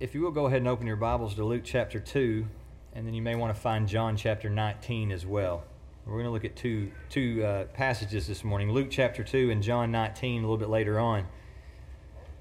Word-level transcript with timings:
if 0.00 0.14
you 0.14 0.20
will 0.20 0.32
go 0.32 0.46
ahead 0.46 0.58
and 0.58 0.68
open 0.68 0.86
your 0.86 0.96
Bibles 0.96 1.34
to 1.36 1.44
Luke 1.44 1.62
chapter 1.64 2.00
2, 2.00 2.46
and 2.94 3.06
then 3.06 3.14
you 3.14 3.22
may 3.22 3.36
want 3.36 3.54
to 3.54 3.60
find 3.60 3.86
John 3.86 4.16
chapter 4.16 4.50
19 4.50 5.12
as 5.12 5.24
well. 5.24 5.62
We're 6.04 6.14
going 6.14 6.24
to 6.24 6.30
look 6.32 6.44
at 6.44 6.56
two, 6.56 6.90
two 7.08 7.44
uh, 7.44 7.64
passages 7.66 8.26
this 8.26 8.44
morning 8.44 8.72
Luke 8.72 8.88
chapter 8.90 9.22
2 9.22 9.50
and 9.50 9.62
John 9.62 9.90
19 9.92 10.38
a 10.38 10.40
little 10.42 10.58
bit 10.58 10.68
later 10.68 10.98
on. 10.98 11.26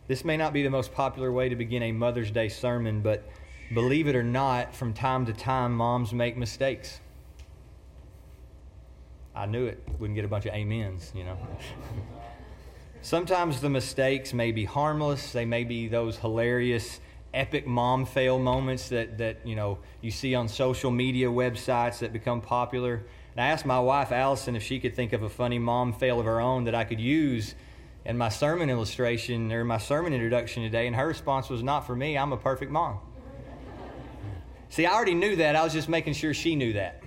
This 0.08 0.26
may 0.26 0.36
not 0.36 0.52
be 0.52 0.63
the 0.63 0.70
most 0.70 0.94
popular 0.94 1.31
way 1.31 1.47
to 1.47 1.55
begin 1.55 1.84
a 1.84 1.92
Mother's 1.92 2.31
Day 2.31 2.50
sermon, 2.50 3.02
but 3.02 3.24
believe 3.74 4.08
it 4.08 4.15
or 4.15 4.24
not, 4.24 4.76
from 4.76 4.94
time 4.94 5.26
to 5.28 5.33
time, 5.33 5.76
moms 5.76 6.12
make 6.12 6.35
mistakes. 6.35 6.99
I 9.35 9.46
knew 9.46 9.67
it. 9.67 9.81
Wouldn't 9.99 10.15
get 10.15 10.26
a 10.26 10.28
bunch 10.28 10.47
of 10.47 10.54
amens, 10.54 11.12
you 11.15 11.24
know. 11.24 11.38
Sometimes 13.01 13.62
the 13.62 13.70
mistakes 13.70 14.33
may 14.33 14.51
be 14.51 14.65
harmless, 14.65 15.31
they 15.31 15.46
may 15.46 15.63
be 15.63 15.88
those 15.88 16.17
hilarious 16.17 16.99
epic 17.34 17.66
mom 17.66 18.05
fail 18.05 18.38
moments 18.40 18.90
that, 18.90 19.17
that 19.17 19.45
you 19.45 19.55
know 19.55 19.80
you 20.02 20.12
see 20.12 20.35
on 20.35 20.48
social 20.48 20.91
media 20.91 21.27
websites 21.27 21.99
that 21.99 22.13
become 22.13 22.41
popular. 22.41 23.05
And 23.35 23.44
I 23.44 23.48
asked 23.48 23.66
my 23.66 23.80
wife 23.80 24.12
Allison 24.12 24.55
if 24.55 24.63
she 24.63 24.80
could 24.80 24.95
think 24.95 25.13
of 25.13 25.23
a 25.23 25.30
funny 25.30 25.59
mom 25.59 25.93
fail 25.93 26.20
of 26.20 26.26
her 26.26 26.40
own 26.40 26.66
that 26.66 26.76
I 26.76 26.84
could 26.84 26.99
use 26.99 27.55
in 28.05 28.17
my 28.17 28.30
sermon 28.30 28.70
illustration 28.70 29.52
or 29.52 29.63
my 29.63 29.77
sermon 29.77 30.13
introduction 30.13 30.63
today, 30.63 30.88
and 30.88 30.95
her 30.95 31.07
response 31.07 31.49
was 31.49 31.63
not 31.63 31.88
for 31.88 31.95
me. 31.95 32.17
I'm 32.17 32.34
a 32.34 32.38
perfect 32.38 32.71
mom. 32.71 32.99
See, 34.70 34.85
I 34.85 34.93
already 34.93 35.13
knew 35.13 35.35
that. 35.38 35.55
I 35.55 35.63
was 35.63 35.71
just 35.71 35.88
making 35.88 36.13
sure 36.13 36.34
she 36.34 36.55
knew 36.55 36.73
that. 36.73 37.02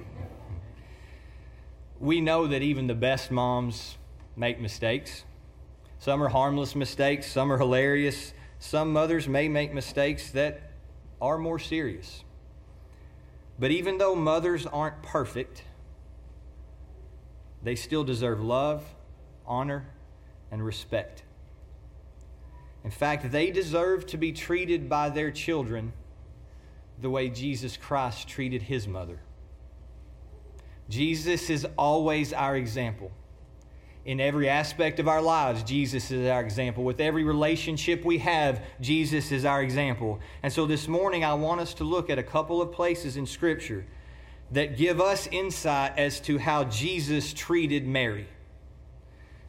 We 1.99 2.21
know 2.21 2.47
that 2.47 2.63
even 2.63 2.87
the 2.87 2.95
best 2.95 3.31
moms 3.31 3.97
make 4.37 4.61
mistakes. 4.61 5.25
Some 5.99 6.23
are 6.23 6.29
harmless 6.29 6.75
mistakes, 6.75 7.27
some 7.27 7.51
are 7.51 7.59
hilarious, 7.59 8.33
some 8.59 8.93
mothers 8.93 9.29
may 9.29 9.49
make 9.49 9.73
mistakes 9.73 10.31
that 10.31 10.73
are 11.21 11.39
more 11.39 11.59
serious. 11.59 12.25
But 13.59 13.71
even 13.71 13.99
though 13.99 14.15
mothers 14.15 14.67
aren't 14.67 15.03
perfect, 15.03 15.63
they 17.63 17.75
still 17.75 18.05
deserve 18.05 18.43
love, 18.43 18.85
honor, 19.47 19.89
and 20.51 20.65
respect. 20.65 21.23
In 22.85 22.91
fact, 22.91 23.33
they 23.33 23.51
deserve 23.51 24.07
to 24.07 24.17
be 24.17 24.33
treated 24.33 24.89
by 24.89 25.11
their 25.11 25.31
children 25.31 25.93
the 27.01 27.11
way 27.11 27.29
Jesus 27.29 27.77
Christ 27.77 28.29
treated 28.29 28.63
his 28.63 28.87
mother. 28.87 29.21
Jesus 30.89 31.51
is 31.51 31.67
always 31.77 32.33
our 32.33 32.57
example 32.57 33.11
in 34.07 34.21
every 34.21 34.49
aspect 34.49 35.01
of 35.01 35.09
our 35.09 35.21
lives, 35.21 35.65
Jesus 35.65 36.13
is 36.13 36.29
our 36.29 36.41
example. 36.41 36.85
With 36.85 37.01
every 37.01 37.25
relationship 37.25 38.05
we 38.05 38.19
have, 38.19 38.63
Jesus 38.81 39.33
is 39.33 39.45
our 39.45 39.61
example. 39.61 40.21
And 40.45 40.53
so 40.53 40.65
this 40.65 40.87
morning, 40.87 41.25
I 41.25 41.35
want 41.35 41.61
us 41.61 41.75
to 41.75 41.85
look 41.85 42.09
at 42.09 42.17
a 42.17 42.23
couple 42.23 42.63
of 42.63 42.71
places 42.71 43.17
in 43.17 43.27
Scripture 43.27 43.85
that 44.53 44.77
give 44.77 45.01
us 45.01 45.27
insight 45.33 45.99
as 45.99 46.21
to 46.21 46.39
how 46.39 46.63
Jesus 46.63 47.35
treated 47.35 47.85
Mary. 47.85 48.29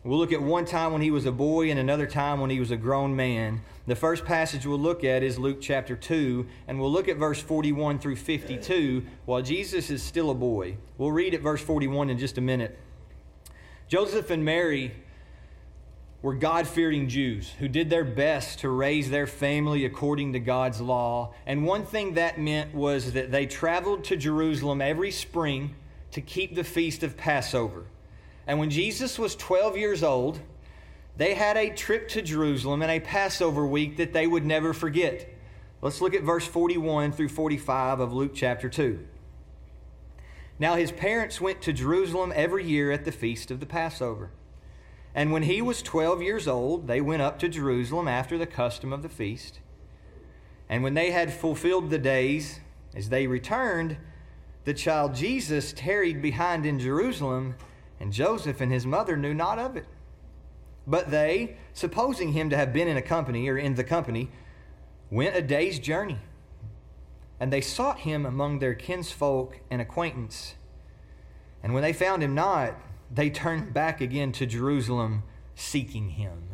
We'll 0.04 0.18
look 0.18 0.34
at 0.34 0.42
one 0.42 0.66
time 0.66 0.92
when 0.92 1.04
he 1.04 1.12
was 1.12 1.28
a 1.28 1.32
boy 1.32 1.70
and 1.70 1.80
another 1.80 2.08
time 2.08 2.40
when 2.40 2.50
he 2.50 2.60
was 2.60 2.72
a 2.72 2.78
grown 2.78 3.16
man. 3.16 3.62
The 3.86 3.96
first 3.96 4.26
passage 4.26 4.66
we'll 4.66 4.80
look 4.80 5.04
at 5.04 5.22
is 5.22 5.38
Luke 5.38 5.60
chapter 5.62 5.96
2, 5.96 6.48
and 6.68 6.80
we'll 6.80 6.92
look 6.92 7.08
at 7.08 7.18
verse 7.18 7.40
41 7.40 8.00
through 8.00 8.16
52 8.16 9.06
while 9.26 9.44
Jesus 9.44 9.92
is 9.92 10.02
still 10.02 10.32
a 10.32 10.36
boy. 10.36 10.78
We'll 10.98 11.12
read 11.12 11.36
at 11.36 11.42
verse 11.42 11.62
41 11.62 12.10
in 12.10 12.18
just 12.18 12.40
a 12.40 12.42
minute. 12.42 12.80
Joseph 13.88 14.30
and 14.30 14.44
Mary 14.44 14.92
were 16.22 16.34
God 16.34 16.68
fearing 16.68 17.08
Jews 17.08 17.54
who 17.60 17.70
did 17.70 17.90
their 17.90 18.04
best 18.04 18.60
to 18.60 18.70
raise 18.70 19.10
their 19.10 19.28
family 19.28 19.86
according 19.86 20.34
to 20.34 20.40
God's 20.40 20.82
law. 20.82 21.34
And 21.46 21.66
one 21.66 21.86
thing 21.86 22.16
that 22.16 22.40
meant 22.40 22.74
was 22.74 23.14
that 23.14 23.32
they 23.32 23.46
traveled 23.46 24.04
to 24.06 24.18
Jerusalem 24.18 24.82
every 24.82 25.12
spring 25.12 25.76
to 26.12 26.22
keep 26.22 26.54
the 26.54 26.66
feast 26.66 27.02
of 27.02 27.16
Passover. 27.16 27.86
And 28.46 28.60
when 28.60 28.70
Jesus 28.70 29.18
was 29.18 29.36
12 29.36 29.78
years 29.78 30.04
old, 30.04 30.42
they 31.16 31.36
had 31.36 31.56
a 31.56 31.70
trip 31.70 32.10
to 32.10 32.22
Jerusalem 32.22 32.82
and 32.82 32.92
a 32.92 33.00
Passover 33.00 33.66
week 33.66 33.98
that 33.98 34.12
they 34.12 34.28
would 34.28 34.46
never 34.46 34.74
forget. 34.74 35.34
Let's 35.82 36.02
look 36.02 36.14
at 36.14 36.24
verse 36.24 36.46
41 36.46 37.14
through 37.14 37.30
45 37.30 38.00
of 38.00 38.14
Luke 38.14 38.32
chapter 38.34 38.68
2. 38.68 39.00
Now 40.60 40.76
his 40.76 40.92
parents 40.92 41.40
went 41.40 41.62
to 41.62 41.74
Jerusalem 41.74 42.34
every 42.36 42.66
year 42.66 42.92
at 42.92 43.06
the 43.06 43.12
feast 43.12 43.52
of 43.52 43.60
the 43.60 43.66
Passover. 43.66 44.32
And 45.14 45.32
when 45.32 45.44
he 45.44 45.62
was 45.62 45.82
12 45.82 46.22
years 46.22 46.48
old, 46.48 46.88
they 46.88 47.02
went 47.02 47.22
up 47.22 47.40
to 47.40 47.50
Jerusalem 47.50 48.08
after 48.08 48.38
the 48.38 48.48
custom 48.48 48.92
of 48.92 49.04
the 49.04 49.10
feast. 49.10 49.60
And 50.70 50.84
when 50.84 50.96
they 50.96 51.12
had 51.12 51.34
fulfilled 51.34 51.90
the 51.90 51.98
days, 51.98 52.60
as 52.96 53.10
they 53.10 53.28
returned, 53.28 53.98
the 54.66 54.74
child 54.74 55.16
Jesus 55.16 55.74
tarried 55.74 56.22
behind 56.22 56.66
in 56.66 56.80
Jerusalem, 56.80 57.56
and 58.00 58.12
Joseph 58.12 58.60
and 58.60 58.72
his 58.72 58.86
mother 58.86 59.16
knew 59.16 59.34
not 59.34 59.60
of 59.60 59.78
it. 59.78 59.86
But 60.86 61.10
they, 61.10 61.58
supposing 61.74 62.34
him 62.34 62.50
to 62.50 62.58
have 62.58 62.74
been 62.74 62.88
in 62.88 62.98
a 62.98 63.02
company 63.02 63.48
or 63.48 63.58
in 63.58 63.76
the 63.76 63.84
company, 63.84 64.30
went 65.10 65.36
a 65.36 65.42
day's 65.42 65.80
journey 65.80 66.20
and 67.40 67.54
they 67.54 67.62
sought 67.62 68.00
him 68.00 68.26
among 68.26 68.60
their 68.60 68.74
kinsfolk 68.74 69.60
and 69.70 69.82
acquaintance. 69.82 70.56
And 71.64 71.74
when 71.74 71.84
they 71.84 71.94
found 71.94 72.24
him 72.24 72.34
not, 72.34 72.76
they 73.14 73.30
turned 73.30 73.74
back 73.74 74.02
again 74.02 74.32
to 74.34 74.46
Jerusalem 74.46 75.24
seeking 75.56 76.12
him. 76.12 76.50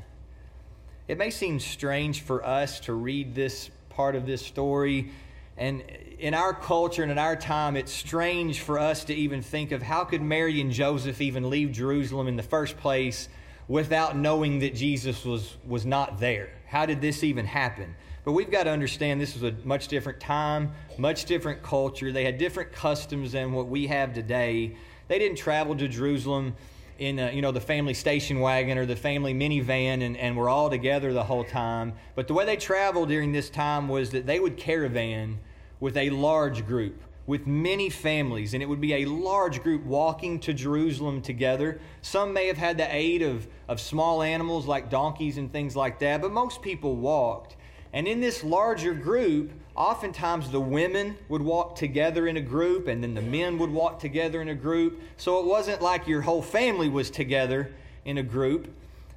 It 1.08 1.18
may 1.18 1.30
seem 1.30 1.60
strange 1.60 2.22
for 2.22 2.46
us 2.46 2.80
to 2.82 2.94
read 2.94 3.36
this 3.36 3.70
part 3.90 4.16
of 4.16 4.26
this 4.26 4.46
story. 4.46 5.12
And 5.58 5.82
in 6.20 6.34
our 6.34 6.54
culture 6.54 7.04
and 7.04 7.12
in 7.12 7.18
our 7.18 7.36
time, 7.36 7.76
it's 7.76 7.92
strange 7.92 8.62
for 8.62 8.80
us 8.80 9.04
to 9.06 9.14
even 9.14 9.42
think 9.42 9.72
of 9.72 9.82
how 9.82 10.04
could 10.04 10.22
Mary 10.22 10.62
and 10.62 10.72
Joseph 10.72 11.22
even 11.22 11.50
leave 11.50 11.72
Jerusalem 11.72 12.28
in 12.28 12.36
the 12.36 12.44
first 12.44 12.78
place 12.78 13.30
without 13.68 14.18
knowing 14.18 14.60
that 14.60 14.76
Jesus 14.76 15.26
was, 15.26 15.58
was 15.68 15.86
not 15.86 16.20
there? 16.20 16.50
How 16.68 16.86
did 16.86 17.02
this 17.02 17.24
even 17.24 17.46
happen? 17.46 17.96
But 18.26 18.32
we've 18.32 18.52
got 18.52 18.64
to 18.64 18.70
understand 18.70 19.20
this 19.20 19.34
was 19.34 19.44
a 19.44 19.56
much 19.66 19.88
different 19.90 20.20
time, 20.20 20.72
much 20.98 21.26
different 21.26 21.62
culture. 21.62 22.12
They 22.12 22.24
had 22.24 22.38
different 22.38 22.72
customs 22.72 23.34
than 23.34 23.52
what 23.52 23.68
we 23.68 23.88
have 23.88 24.14
today. 24.14 24.76
They 25.08 25.20
didn't 25.20 25.38
travel 25.38 25.76
to 25.76 25.88
Jerusalem 25.88 26.56
in 27.00 27.20
uh, 27.20 27.32
you 27.34 27.42
know 27.42 27.52
the 27.52 27.60
family 27.60 27.94
station 27.94 28.40
wagon 28.40 28.78
or 28.78 28.86
the 28.86 28.96
family 28.96 29.34
minivan 29.34 30.04
and, 30.04 30.16
and 30.16 30.38
we're 30.38 30.48
all 30.48 30.70
together 30.70 31.12
the 31.12 31.24
whole 31.24 31.44
time. 31.44 31.94
But 32.16 32.28
the 32.28 32.34
way 32.34 32.46
they 32.46 32.56
traveled 32.56 33.10
during 33.10 33.32
this 33.32 33.50
time 33.50 33.90
was 33.90 34.12
that 34.12 34.26
they 34.26 34.40
would 34.40 34.58
caravan 34.58 35.40
with 35.80 35.98
a 35.98 36.10
large 36.12 36.66
group 36.66 37.02
with 37.26 37.48
many 37.48 37.90
families, 37.90 38.54
and 38.54 38.62
it 38.62 38.66
would 38.66 38.82
be 38.82 38.96
a 38.96 39.06
large 39.06 39.64
group 39.64 39.84
walking 39.86 40.40
to 40.42 40.54
Jerusalem 40.54 41.22
together. 41.22 41.80
Some 42.02 42.34
may 42.34 42.48
have 42.48 42.58
had 42.58 42.78
the 42.78 42.94
aid 42.94 43.22
of, 43.22 43.48
of 43.70 43.80
small 43.80 44.22
animals 44.22 44.66
like 44.66 44.90
donkeys 44.90 45.38
and 45.38 45.52
things 45.52 45.76
like 45.76 46.00
that, 46.00 46.22
but 46.22 46.32
most 46.32 46.62
people 46.62 46.98
walked. 46.98 47.56
And 47.94 48.08
in 48.08 48.20
this 48.20 48.44
larger 48.44 48.96
group, 48.96 49.52
oftentimes 49.76 50.50
the 50.50 50.60
women 50.60 51.16
would 51.30 51.44
walk 51.44 51.76
together 51.76 52.28
in 52.28 52.38
a 52.38 52.42
group, 52.42 52.88
and 52.88 53.04
then 53.04 53.14
the 53.14 53.22
men 53.22 53.60
would 53.60 53.70
walk 53.70 54.00
together 54.00 54.42
in 54.42 54.50
a 54.50 54.56
group. 54.56 55.00
So 55.18 55.40
it 55.40 55.46
wasn't 55.46 55.82
like 55.82 56.08
your 56.08 56.22
whole 56.22 56.42
family 56.42 56.90
was 56.90 57.12
together 57.12 57.72
in 58.04 58.18
a 58.18 58.24
group. 58.24 58.68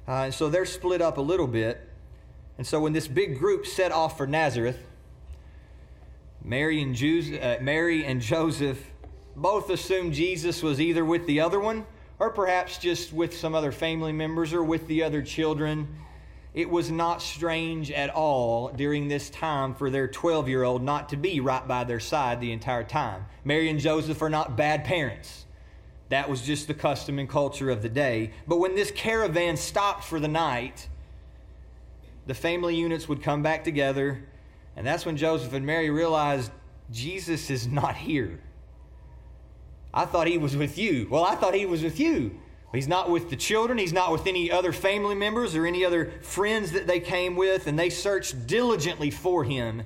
Uh, 0.07 0.29
so 0.29 0.49
they're 0.49 0.65
split 0.65 1.01
up 1.01 1.17
a 1.17 1.21
little 1.21 1.47
bit. 1.47 1.89
And 2.57 2.65
so 2.65 2.79
when 2.79 2.93
this 2.93 3.07
big 3.07 3.39
group 3.39 3.65
set 3.65 3.91
off 3.91 4.15
for 4.15 4.27
Nazareth, 4.27 4.79
Mary 6.43 6.81
and, 6.81 6.95
Jews, 6.95 7.31
uh, 7.31 7.57
Mary 7.61 8.05
and 8.05 8.21
Joseph 8.21 8.81
both 9.35 9.69
assumed 9.69 10.13
Jesus 10.13 10.63
was 10.63 10.79
either 10.79 11.03
with 11.03 11.25
the 11.27 11.41
other 11.41 11.59
one 11.59 11.85
or 12.19 12.29
perhaps 12.29 12.77
just 12.77 13.11
with 13.11 13.35
some 13.35 13.53
other 13.53 13.71
family 13.71 14.13
members 14.13 14.53
or 14.53 14.63
with 14.63 14.87
the 14.87 15.03
other 15.03 15.21
children 15.21 15.87
it 16.53 16.69
was 16.69 16.89
not 16.89 17.21
strange 17.21 17.91
at 17.91 18.09
all 18.09 18.69
during 18.69 19.07
this 19.07 19.29
time 19.29 19.75
for 19.75 19.89
their 19.89 20.07
12 20.07 20.49
year 20.49 20.63
old 20.63 20.81
not 20.81 21.09
to 21.09 21.17
be 21.17 21.39
right 21.39 21.67
by 21.67 21.83
their 21.83 21.99
side 21.99 22.41
the 22.41 22.51
entire 22.51 22.83
time. 22.83 23.25
Mary 23.43 23.69
and 23.69 23.79
Joseph 23.79 24.21
are 24.21 24.29
not 24.29 24.57
bad 24.57 24.83
parents. 24.83 25.45
That 26.09 26.29
was 26.29 26.41
just 26.41 26.67
the 26.67 26.73
custom 26.73 27.19
and 27.19 27.29
culture 27.29 27.69
of 27.69 27.81
the 27.81 27.89
day. 27.89 28.31
But 28.47 28.59
when 28.59 28.75
this 28.75 28.91
caravan 28.91 29.57
stopped 29.57 30.05
for 30.05 30.19
the 30.19 30.27
night, 30.27 30.87
the 32.25 32.33
family 32.33 32.75
units 32.75 33.07
would 33.07 33.21
come 33.21 33.43
back 33.43 33.63
together, 33.63 34.23
and 34.75 34.85
that's 34.87 35.05
when 35.05 35.17
Joseph 35.17 35.53
and 35.53 35.65
Mary 35.65 35.89
realized 35.89 36.51
Jesus 36.91 37.49
is 37.49 37.67
not 37.67 37.95
here. 37.95 38.39
I 39.93 40.05
thought 40.05 40.27
he 40.27 40.37
was 40.37 40.55
with 40.55 40.77
you. 40.77 41.07
Well, 41.09 41.23
I 41.23 41.35
thought 41.35 41.55
he 41.55 41.65
was 41.65 41.83
with 41.83 41.99
you. 41.99 42.39
He's 42.73 42.87
not 42.87 43.09
with 43.09 43.29
the 43.29 43.35
children. 43.35 43.77
He's 43.77 43.93
not 43.93 44.11
with 44.11 44.27
any 44.27 44.51
other 44.51 44.73
family 44.73 45.15
members 45.15 45.55
or 45.55 45.65
any 45.65 45.85
other 45.85 46.11
friends 46.21 46.73
that 46.73 46.85
they 46.85 46.99
came 46.99 47.35
with, 47.35 47.65
and 47.67 47.79
they 47.79 47.89
searched 47.89 48.45
diligently 48.45 49.09
for 49.09 49.43
him, 49.43 49.83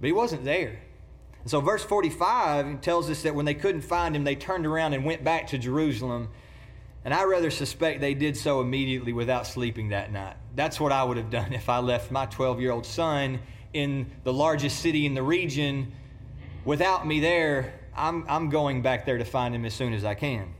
but 0.00 0.06
he 0.06 0.12
wasn't 0.12 0.44
there. 0.44 0.80
And 1.40 1.50
so, 1.50 1.60
verse 1.60 1.82
45 1.82 2.80
tells 2.80 3.10
us 3.10 3.22
that 3.22 3.34
when 3.34 3.44
they 3.44 3.54
couldn't 3.54 3.80
find 3.80 4.14
him, 4.14 4.24
they 4.24 4.36
turned 4.36 4.66
around 4.66 4.92
and 4.92 5.04
went 5.04 5.24
back 5.24 5.48
to 5.48 5.58
Jerusalem. 5.58 6.28
And 7.04 7.14
I 7.14 7.24
rather 7.24 7.50
suspect 7.50 8.00
they 8.00 8.14
did 8.14 8.36
so 8.36 8.60
immediately 8.60 9.12
without 9.12 9.46
sleeping 9.46 9.88
that 9.88 10.12
night. 10.12 10.36
That's 10.54 10.78
what 10.78 10.92
I 10.92 11.02
would 11.02 11.16
have 11.16 11.30
done 11.30 11.52
if 11.52 11.68
I 11.68 11.78
left 11.78 12.10
my 12.10 12.26
12 12.26 12.60
year 12.60 12.72
old 12.72 12.86
son 12.86 13.40
in 13.72 14.10
the 14.22 14.32
largest 14.32 14.80
city 14.80 15.06
in 15.06 15.14
the 15.14 15.22
region. 15.22 15.92
Without 16.64 17.06
me 17.06 17.20
there, 17.20 17.80
I'm, 17.96 18.26
I'm 18.28 18.50
going 18.50 18.82
back 18.82 19.06
there 19.06 19.18
to 19.18 19.24
find 19.24 19.54
him 19.54 19.64
as 19.64 19.72
soon 19.72 19.94
as 19.94 20.04
I 20.04 20.14
can. 20.14 20.54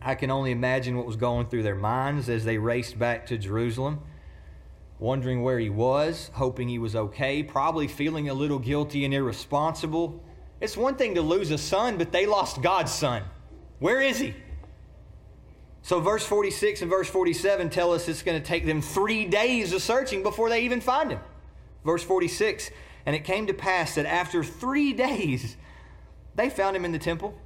I 0.00 0.14
can 0.14 0.30
only 0.30 0.52
imagine 0.52 0.96
what 0.96 1.06
was 1.06 1.16
going 1.16 1.46
through 1.48 1.64
their 1.64 1.74
minds 1.74 2.28
as 2.28 2.44
they 2.44 2.58
raced 2.58 2.98
back 2.98 3.26
to 3.26 3.38
Jerusalem, 3.38 4.00
wondering 4.98 5.42
where 5.42 5.58
he 5.58 5.70
was, 5.70 6.30
hoping 6.34 6.68
he 6.68 6.78
was 6.78 6.94
okay, 6.94 7.42
probably 7.42 7.88
feeling 7.88 8.28
a 8.28 8.34
little 8.34 8.58
guilty 8.58 9.04
and 9.04 9.12
irresponsible. 9.12 10.22
It's 10.60 10.76
one 10.76 10.96
thing 10.96 11.14
to 11.16 11.22
lose 11.22 11.50
a 11.50 11.58
son, 11.58 11.98
but 11.98 12.12
they 12.12 12.26
lost 12.26 12.62
God's 12.62 12.92
son. 12.92 13.24
Where 13.80 14.00
is 14.00 14.18
he? 14.18 14.34
So, 15.82 16.00
verse 16.00 16.24
46 16.24 16.82
and 16.82 16.90
verse 16.90 17.08
47 17.08 17.70
tell 17.70 17.92
us 17.92 18.08
it's 18.08 18.22
going 18.22 18.40
to 18.40 18.46
take 18.46 18.66
them 18.66 18.82
three 18.82 19.24
days 19.24 19.72
of 19.72 19.82
searching 19.82 20.22
before 20.22 20.48
they 20.48 20.62
even 20.62 20.80
find 20.80 21.10
him. 21.10 21.20
Verse 21.84 22.02
46 22.02 22.70
And 23.06 23.16
it 23.16 23.24
came 23.24 23.46
to 23.46 23.54
pass 23.54 23.94
that 23.94 24.06
after 24.06 24.44
three 24.44 24.92
days, 24.94 25.56
they 26.34 26.50
found 26.50 26.76
him 26.76 26.84
in 26.84 26.92
the 26.92 26.98
temple 26.98 27.38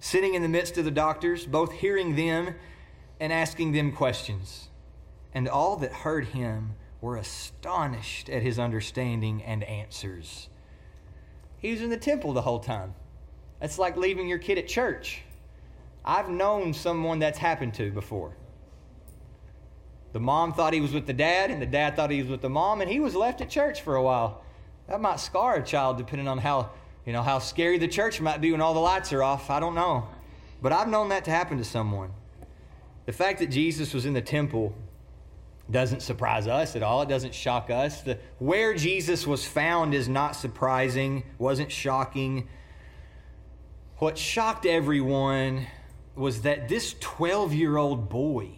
sitting 0.00 0.34
in 0.34 0.42
the 0.42 0.48
midst 0.48 0.78
of 0.78 0.84
the 0.84 0.90
doctors, 0.90 1.46
both 1.46 1.72
hearing 1.72 2.16
them 2.16 2.54
and 3.20 3.32
asking 3.32 3.72
them 3.72 3.92
questions. 3.92 4.68
And 5.34 5.48
all 5.48 5.76
that 5.76 5.92
heard 5.92 6.26
him 6.26 6.74
were 7.00 7.16
astonished 7.16 8.28
at 8.28 8.42
his 8.42 8.58
understanding 8.58 9.42
and 9.42 9.62
answers. 9.64 10.48
He 11.58 11.72
was 11.72 11.82
in 11.82 11.90
the 11.90 11.96
temple 11.96 12.32
the 12.32 12.42
whole 12.42 12.60
time. 12.60 12.94
That's 13.60 13.78
like 13.78 13.96
leaving 13.96 14.28
your 14.28 14.38
kid 14.38 14.58
at 14.58 14.68
church. 14.68 15.22
I've 16.04 16.30
known 16.30 16.72
someone 16.72 17.18
that's 17.18 17.38
happened 17.38 17.74
to 17.74 17.90
before. 17.90 18.36
The 20.12 20.20
mom 20.20 20.54
thought 20.54 20.72
he 20.72 20.80
was 20.80 20.92
with 20.92 21.06
the 21.06 21.12
dad, 21.12 21.50
and 21.50 21.60
the 21.60 21.66
dad 21.66 21.94
thought 21.94 22.10
he 22.10 22.22
was 22.22 22.30
with 22.30 22.40
the 22.40 22.48
mom, 22.48 22.80
and 22.80 22.90
he 22.90 22.98
was 22.98 23.14
left 23.14 23.40
at 23.40 23.50
church 23.50 23.82
for 23.82 23.96
a 23.96 24.02
while. 24.02 24.42
That 24.88 25.00
might 25.00 25.20
scar 25.20 25.56
a 25.56 25.62
child 25.62 25.98
depending 25.98 26.28
on 26.28 26.38
how 26.38 26.70
you 27.08 27.14
know, 27.14 27.22
how 27.22 27.38
scary 27.38 27.78
the 27.78 27.88
church 27.88 28.20
might 28.20 28.42
be 28.42 28.52
when 28.52 28.60
all 28.60 28.74
the 28.74 28.80
lights 28.80 29.14
are 29.14 29.22
off. 29.22 29.48
I 29.48 29.60
don't 29.60 29.74
know. 29.74 30.06
But 30.60 30.74
I've 30.74 30.88
known 30.88 31.08
that 31.08 31.24
to 31.24 31.30
happen 31.30 31.56
to 31.56 31.64
someone. 31.64 32.10
The 33.06 33.12
fact 33.12 33.38
that 33.38 33.46
Jesus 33.46 33.94
was 33.94 34.04
in 34.04 34.12
the 34.12 34.20
temple 34.20 34.74
doesn't 35.70 36.02
surprise 36.02 36.46
us 36.46 36.76
at 36.76 36.82
all. 36.82 37.00
It 37.00 37.08
doesn't 37.08 37.32
shock 37.32 37.70
us. 37.70 38.02
The, 38.02 38.18
where 38.38 38.74
Jesus 38.74 39.26
was 39.26 39.42
found 39.42 39.94
is 39.94 40.06
not 40.06 40.36
surprising, 40.36 41.24
wasn't 41.38 41.72
shocking. 41.72 42.46
What 43.96 44.18
shocked 44.18 44.66
everyone 44.66 45.66
was 46.14 46.42
that 46.42 46.68
this 46.68 46.94
12 47.00 47.54
year 47.54 47.78
old 47.78 48.10
boy 48.10 48.50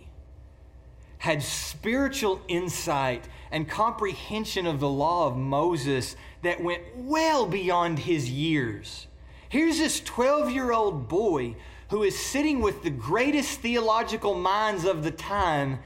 had 1.20 1.43
spiritual 1.43 2.40
insight 2.49 3.28
and 3.50 3.69
comprehension 3.69 4.67
of 4.67 4.81
the 4.81 4.88
law 4.88 5.26
of 5.26 5.37
Moses 5.37 6.17
that 6.40 6.62
went 6.62 6.82
well 6.96 7.46
beyond 7.46 8.00
his 8.00 8.31
years. 8.31 9.06
Here's 9.50 9.78
this 9.78 10.00
12 10.00 10.50
year 10.50 10.72
old 10.72 11.08
boy 11.08 11.56
who 11.90 12.05
is 12.05 12.19
sitting 12.19 12.62
with 12.62 12.82
the 12.82 12.90
greatest 12.90 13.61
theological 13.61 14.34
minds 14.34 14.87
of 14.87 15.05
the 15.05 15.11
time, 15.11 15.81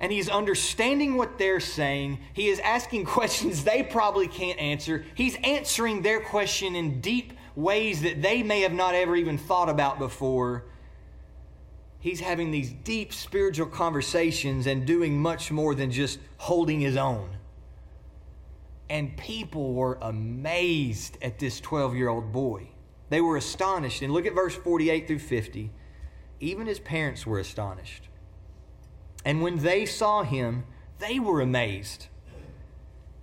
and 0.00 0.12
he's 0.12 0.28
understanding 0.28 1.16
what 1.16 1.38
they're 1.38 1.58
saying. 1.58 2.18
He 2.34 2.48
is 2.48 2.58
asking 2.58 3.04
questions 3.06 3.64
they 3.64 3.82
probably 3.82 4.28
can't 4.28 4.58
answer. 4.58 5.06
He's 5.14 5.36
answering 5.42 6.02
their 6.02 6.20
question 6.20 6.76
in 6.76 7.00
deep 7.00 7.32
ways 7.56 8.02
that 8.02 8.20
they 8.20 8.42
may 8.42 8.60
have 8.60 8.74
not 8.74 8.94
ever 8.94 9.16
even 9.16 9.38
thought 9.38 9.70
about 9.70 9.98
before. 9.98 10.64
He's 12.02 12.18
having 12.18 12.50
these 12.50 12.72
deep 12.72 13.12
spiritual 13.12 13.68
conversations 13.68 14.66
and 14.66 14.84
doing 14.84 15.22
much 15.22 15.52
more 15.52 15.72
than 15.72 15.92
just 15.92 16.18
holding 16.36 16.80
his 16.80 16.96
own. 16.96 17.36
And 18.90 19.16
people 19.16 19.72
were 19.72 19.98
amazed 20.02 21.16
at 21.22 21.38
this 21.38 21.60
12 21.60 21.94
year 21.94 22.08
old 22.08 22.32
boy. 22.32 22.66
They 23.08 23.20
were 23.20 23.36
astonished. 23.36 24.02
And 24.02 24.12
look 24.12 24.26
at 24.26 24.34
verse 24.34 24.56
48 24.56 25.06
through 25.06 25.20
50. 25.20 25.70
Even 26.40 26.66
his 26.66 26.80
parents 26.80 27.24
were 27.24 27.38
astonished. 27.38 28.08
And 29.24 29.40
when 29.40 29.58
they 29.58 29.86
saw 29.86 30.24
him, 30.24 30.64
they 30.98 31.20
were 31.20 31.40
amazed. 31.40 32.08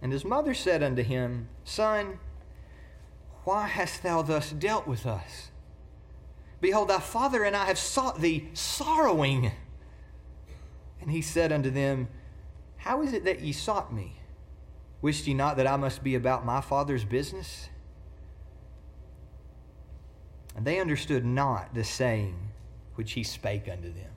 And 0.01 0.13
his 0.13 0.23
mother 0.23 0.53
said 0.53 0.81
unto 0.81 1.03
him, 1.03 1.49
Son, 1.65 2.19
why 3.43 3.67
hast 3.67 4.03
thou 4.03 4.21
thus 4.21 4.51
dealt 4.51 4.87
with 4.87 5.05
us? 5.05 5.51
Behold, 6.61 6.89
thy 6.89 7.00
father 7.00 7.44
and 7.44 7.56
I 7.56 7.65
have 7.65 7.77
sought 7.77 8.19
thee 8.19 8.50
sorrowing. 8.53 9.51
And 11.01 11.11
he 11.11 11.21
said 11.21 11.51
unto 11.51 11.69
them, 11.69 12.09
How 12.77 13.01
is 13.01 13.13
it 13.13 13.25
that 13.25 13.41
ye 13.41 13.53
sought 13.53 13.94
me? 13.94 14.17
Wist 15.01 15.27
ye 15.27 15.33
not 15.33 15.57
that 15.57 15.67
I 15.67 15.77
must 15.77 16.03
be 16.03 16.15
about 16.15 16.45
my 16.45 16.59
Father's 16.59 17.06
business? 17.06 17.69
And 20.56 20.65
they 20.65 20.79
understood 20.79 21.23
not 21.23 21.73
the 21.73 21.85
saying 21.85 22.35
which 22.95 23.13
he 23.13 23.23
spake 23.23 23.69
unto 23.69 23.94
them. 23.94 24.12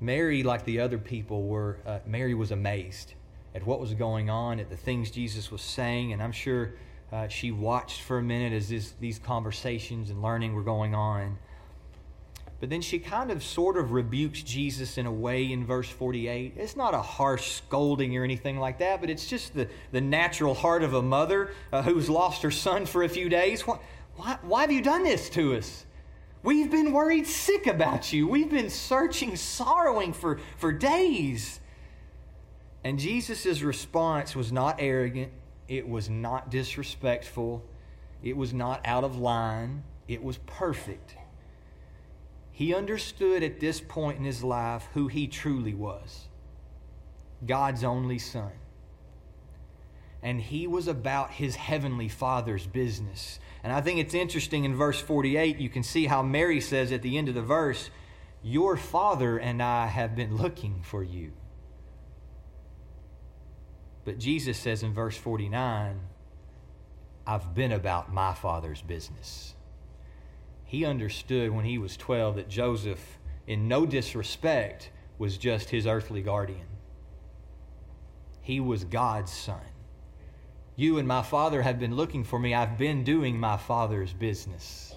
Mary, 0.00 0.42
like 0.42 0.64
the 0.64 0.80
other 0.80 0.96
people, 0.96 1.42
were 1.42 1.78
uh, 1.84 1.98
Mary 2.06 2.32
was 2.32 2.52
amazed 2.52 3.14
at 3.54 3.66
what 3.66 3.80
was 3.80 3.92
going 3.92 4.30
on, 4.30 4.60
at 4.60 4.70
the 4.70 4.76
things 4.76 5.10
Jesus 5.10 5.50
was 5.50 5.60
saying, 5.60 6.12
and 6.12 6.22
I'm 6.22 6.32
sure 6.32 6.74
uh, 7.12 7.28
she 7.28 7.50
watched 7.50 8.02
for 8.02 8.18
a 8.18 8.22
minute 8.22 8.52
as 8.52 8.68
this, 8.68 8.92
these 9.00 9.18
conversations 9.18 10.10
and 10.10 10.22
learning 10.22 10.54
were 10.54 10.62
going 10.62 10.94
on. 10.94 11.38
But 12.60 12.70
then 12.70 12.80
she 12.80 12.98
kind 12.98 13.30
of 13.30 13.42
sort 13.44 13.76
of 13.76 13.92
rebukes 13.92 14.42
Jesus 14.42 14.98
in 14.98 15.06
a 15.06 15.12
way 15.12 15.52
in 15.52 15.64
verse 15.64 15.88
48. 15.88 16.54
It's 16.56 16.74
not 16.74 16.92
a 16.92 17.00
harsh 17.00 17.52
scolding 17.52 18.16
or 18.16 18.24
anything 18.24 18.58
like 18.58 18.78
that, 18.78 19.00
but 19.00 19.10
it's 19.10 19.26
just 19.26 19.54
the, 19.54 19.68
the 19.92 20.00
natural 20.00 20.54
heart 20.54 20.82
of 20.82 20.94
a 20.94 21.02
mother 21.02 21.52
uh, 21.72 21.82
who's 21.82 22.10
lost 22.10 22.42
her 22.42 22.50
son 22.50 22.84
for 22.84 23.04
a 23.04 23.08
few 23.08 23.28
days. 23.28 23.66
Why, 23.66 23.78
why, 24.16 24.38
why 24.42 24.60
have 24.62 24.72
you 24.72 24.82
done 24.82 25.04
this 25.04 25.30
to 25.30 25.54
us? 25.54 25.86
We've 26.42 26.70
been 26.70 26.92
worried 26.92 27.26
sick 27.26 27.66
about 27.68 28.12
you. 28.12 28.26
We've 28.26 28.50
been 28.50 28.70
searching, 28.70 29.36
sorrowing 29.36 30.12
for, 30.12 30.40
for 30.56 30.72
days. 30.72 31.60
And 32.82 32.98
Jesus' 32.98 33.60
response 33.60 34.34
was 34.34 34.50
not 34.50 34.76
arrogant, 34.78 35.30
it 35.68 35.86
was 35.86 36.08
not 36.08 36.50
disrespectful, 36.50 37.64
it 38.22 38.36
was 38.36 38.52
not 38.52 38.80
out 38.84 39.04
of 39.04 39.16
line, 39.18 39.84
it 40.08 40.22
was 40.22 40.38
perfect. 40.38 41.14
He 42.50 42.74
understood 42.74 43.42
at 43.42 43.60
this 43.60 43.80
point 43.80 44.18
in 44.18 44.24
his 44.24 44.42
life 44.42 44.88
who 44.94 45.06
he 45.06 45.28
truly 45.28 45.74
was 45.74 46.26
God's 47.46 47.84
only 47.84 48.18
Son. 48.18 48.50
And 50.20 50.40
he 50.40 50.66
was 50.66 50.88
about 50.88 51.30
his 51.34 51.54
heavenly 51.54 52.08
Father's 52.08 52.66
business. 52.66 53.38
And 53.62 53.72
I 53.72 53.80
think 53.80 54.00
it's 54.00 54.14
interesting 54.14 54.64
in 54.64 54.74
verse 54.74 55.00
48, 55.00 55.58
you 55.58 55.68
can 55.68 55.84
see 55.84 56.06
how 56.06 56.22
Mary 56.22 56.60
says 56.60 56.90
at 56.90 57.02
the 57.02 57.16
end 57.16 57.28
of 57.28 57.36
the 57.36 57.42
verse, 57.42 57.90
Your 58.42 58.76
Father 58.76 59.38
and 59.38 59.62
I 59.62 59.86
have 59.86 60.16
been 60.16 60.36
looking 60.36 60.82
for 60.82 61.04
you. 61.04 61.32
But 64.08 64.18
Jesus 64.18 64.56
says 64.56 64.82
in 64.82 64.94
verse 64.94 65.16
49, 65.16 66.00
I've 67.26 67.54
been 67.54 67.72
about 67.72 68.12
my 68.12 68.32
Father's 68.32 68.80
business 68.80 69.54
he 70.68 70.84
understood 70.84 71.50
when 71.50 71.64
he 71.64 71.78
was 71.78 71.96
12 71.96 72.36
that 72.36 72.50
Joseph, 72.50 73.18
in 73.46 73.68
no 73.68 73.86
disrespect, 73.86 74.90
was 75.16 75.38
just 75.38 75.70
his 75.70 75.86
earthly 75.86 76.20
guardian. 76.20 76.66
He 78.42 78.60
was 78.60 78.84
God's 78.84 79.32
son. 79.32 79.62
You 80.76 80.98
and 80.98 81.08
my 81.08 81.22
father 81.22 81.62
have 81.62 81.78
been 81.78 81.96
looking 81.96 82.22
for 82.22 82.38
me. 82.38 82.52
I've 82.52 82.76
been 82.76 83.02
doing 83.02 83.40
my 83.40 83.56
father's 83.56 84.12
business. 84.12 84.94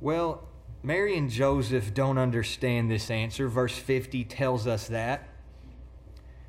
Well, 0.00 0.48
Mary 0.82 1.14
and 1.18 1.28
Joseph 1.28 1.92
don't 1.92 2.16
understand 2.16 2.90
this 2.90 3.10
answer. 3.10 3.46
Verse 3.46 3.76
50 3.76 4.24
tells 4.24 4.66
us 4.66 4.88
that. 4.88 5.28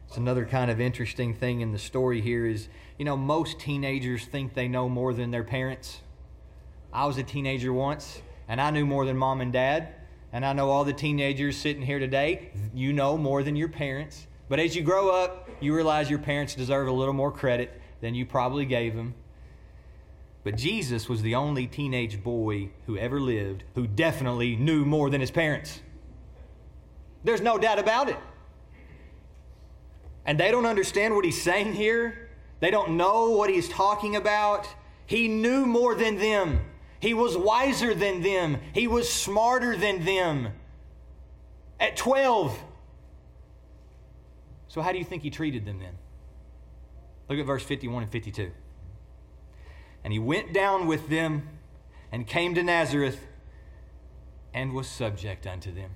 It's 0.07 0.17
another 0.17 0.45
kind 0.45 0.71
of 0.71 0.79
interesting 0.79 1.33
thing 1.33 1.61
in 1.61 1.73
the 1.73 1.79
story 1.79 2.21
here 2.21 2.45
is, 2.45 2.69
you 2.97 3.03
know, 3.03 3.17
most 3.17 3.59
teenagers 3.59 4.25
think 4.25 4.53
they 4.53 4.67
know 4.67 4.87
more 4.87 5.13
than 5.13 5.31
their 5.31 5.43
parents. 5.43 6.01
I 6.93 7.05
was 7.05 7.17
a 7.17 7.23
teenager 7.23 7.73
once, 7.73 8.21
and 8.47 8.61
I 8.61 8.71
knew 8.71 8.85
more 8.85 9.05
than 9.05 9.17
mom 9.17 9.41
and 9.41 9.51
dad. 9.51 9.93
And 10.31 10.45
I 10.45 10.53
know 10.53 10.69
all 10.69 10.85
the 10.85 10.93
teenagers 10.93 11.57
sitting 11.57 11.81
here 11.81 11.99
today, 11.99 12.51
you 12.73 12.93
know 12.93 13.17
more 13.17 13.43
than 13.43 13.55
your 13.55 13.67
parents. 13.67 14.27
But 14.49 14.59
as 14.59 14.75
you 14.75 14.81
grow 14.81 15.09
up, 15.09 15.49
you 15.59 15.75
realize 15.75 16.09
your 16.09 16.19
parents 16.19 16.55
deserve 16.55 16.87
a 16.87 16.91
little 16.91 17.13
more 17.13 17.31
credit 17.31 17.81
than 17.99 18.15
you 18.15 18.25
probably 18.25 18.65
gave 18.65 18.95
them. 18.95 19.13
But 20.43 20.55
Jesus 20.55 21.09
was 21.09 21.21
the 21.21 21.35
only 21.35 21.67
teenage 21.67 22.23
boy 22.23 22.69
who 22.85 22.97
ever 22.97 23.19
lived 23.19 23.65
who 23.75 23.87
definitely 23.87 24.55
knew 24.55 24.85
more 24.85 25.09
than 25.09 25.19
his 25.19 25.31
parents. 25.31 25.81
There's 27.25 27.41
no 27.41 27.57
doubt 27.57 27.79
about 27.79 28.07
it. 28.07 28.17
And 30.27 30.37
they 30.37 30.51
don't 30.51 30.65
understand 30.65 31.15
what 31.15 31.25
he's 31.25 31.41
saying 31.41 31.73
here. 31.73 32.29
They 32.59 32.69
don't 32.69 32.97
know 32.97 33.31
what 33.31 33.49
he's 33.49 33.69
talking 33.69 34.15
about. 34.15 34.67
He 35.05 35.29
knew 35.29 35.65
more 35.65 35.95
than 35.95 36.17
them. 36.17 36.59
He 36.99 37.13
was 37.13 37.37
wiser 37.37 37.93
than 37.93 38.21
them, 38.21 38.57
he 38.73 38.87
was 38.87 39.11
smarter 39.11 39.77
than 39.77 40.03
them. 40.03 40.49
At 41.79 41.95
12, 41.95 42.59
So, 44.67 44.81
how 44.81 44.91
do 44.91 44.97
you 44.97 45.05
think 45.05 45.23
he 45.23 45.29
treated 45.29 45.65
them 45.65 45.79
then? 45.79 45.93
Look 47.29 47.39
at 47.39 47.45
verse 47.45 47.63
51 47.63 48.03
and 48.03 48.11
52. 48.11 48.51
And 50.03 50.11
he 50.11 50.19
went 50.19 50.53
down 50.53 50.87
with 50.87 51.07
them 51.09 51.47
and 52.11 52.25
came 52.25 52.55
to 52.55 52.63
Nazareth 52.63 53.27
and 54.53 54.73
was 54.73 54.87
subject 54.87 55.45
unto 55.45 55.71
them. 55.71 55.91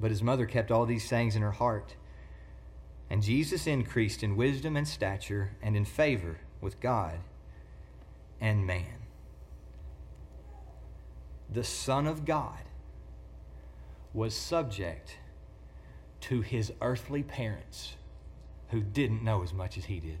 But 0.00 0.10
his 0.10 0.22
mother 0.22 0.46
kept 0.46 0.70
all 0.70 0.86
these 0.86 1.06
sayings 1.06 1.36
in 1.36 1.42
her 1.42 1.52
heart. 1.52 1.94
And 3.10 3.22
Jesus 3.22 3.66
increased 3.66 4.22
in 4.22 4.36
wisdom 4.36 4.76
and 4.76 4.88
stature 4.88 5.52
and 5.62 5.76
in 5.76 5.84
favor 5.84 6.38
with 6.60 6.80
God 6.80 7.18
and 8.40 8.66
man. 8.66 9.00
The 11.52 11.64
Son 11.64 12.06
of 12.06 12.24
God 12.24 12.60
was 14.14 14.34
subject 14.34 15.18
to 16.20 16.40
his 16.40 16.72
earthly 16.80 17.22
parents 17.22 17.96
who 18.68 18.80
didn't 18.80 19.22
know 19.22 19.42
as 19.42 19.52
much 19.52 19.76
as 19.76 19.86
he 19.86 20.00
did. 20.00 20.18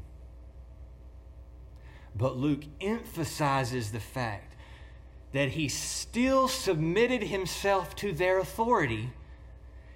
But 2.16 2.36
Luke 2.36 2.64
emphasizes 2.80 3.92
the 3.92 4.00
fact 4.00 4.56
that 5.32 5.50
he 5.50 5.68
still 5.68 6.48
submitted 6.48 7.22
himself 7.22 7.94
to 7.96 8.12
their 8.12 8.40
authority, 8.40 9.10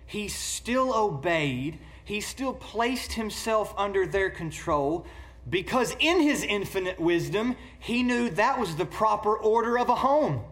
he 0.07 0.29
still 0.29 0.95
obeyed, 0.95 1.79
he 2.05 2.21
still 2.21 2.53
placed 2.53 3.15
himself 3.15 3.75
under 3.77 4.07
their 4.07 4.31
control. 4.31 5.07
Because 5.49 5.95
in 5.99 6.21
his 6.21 6.43
infinite 6.43 6.99
wisdom, 6.99 7.57
he 7.79 8.03
knew 8.03 8.31
that 8.31 8.59
was 8.59 8.77
the 8.77 8.87
proper 8.87 9.37
order 9.37 9.79
of 9.79 9.89
a 9.89 9.95
home. 9.95 10.43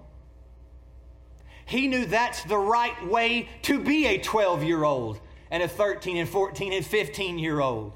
He 1.64 1.86
knew 1.86 2.04
that's 2.04 2.44
the 2.44 2.58
right 2.58 3.06
way 3.06 3.48
to 3.62 3.80
be 3.80 4.06
a 4.06 4.18
12 4.18 4.64
year 4.64 4.84
old 4.84 5.20
and 5.50 5.62
a 5.62 5.68
13 5.68 6.16
and 6.16 6.28
14 6.28 6.72
and 6.72 6.84
15 6.84 7.38
year 7.38 7.60
old. 7.60 7.92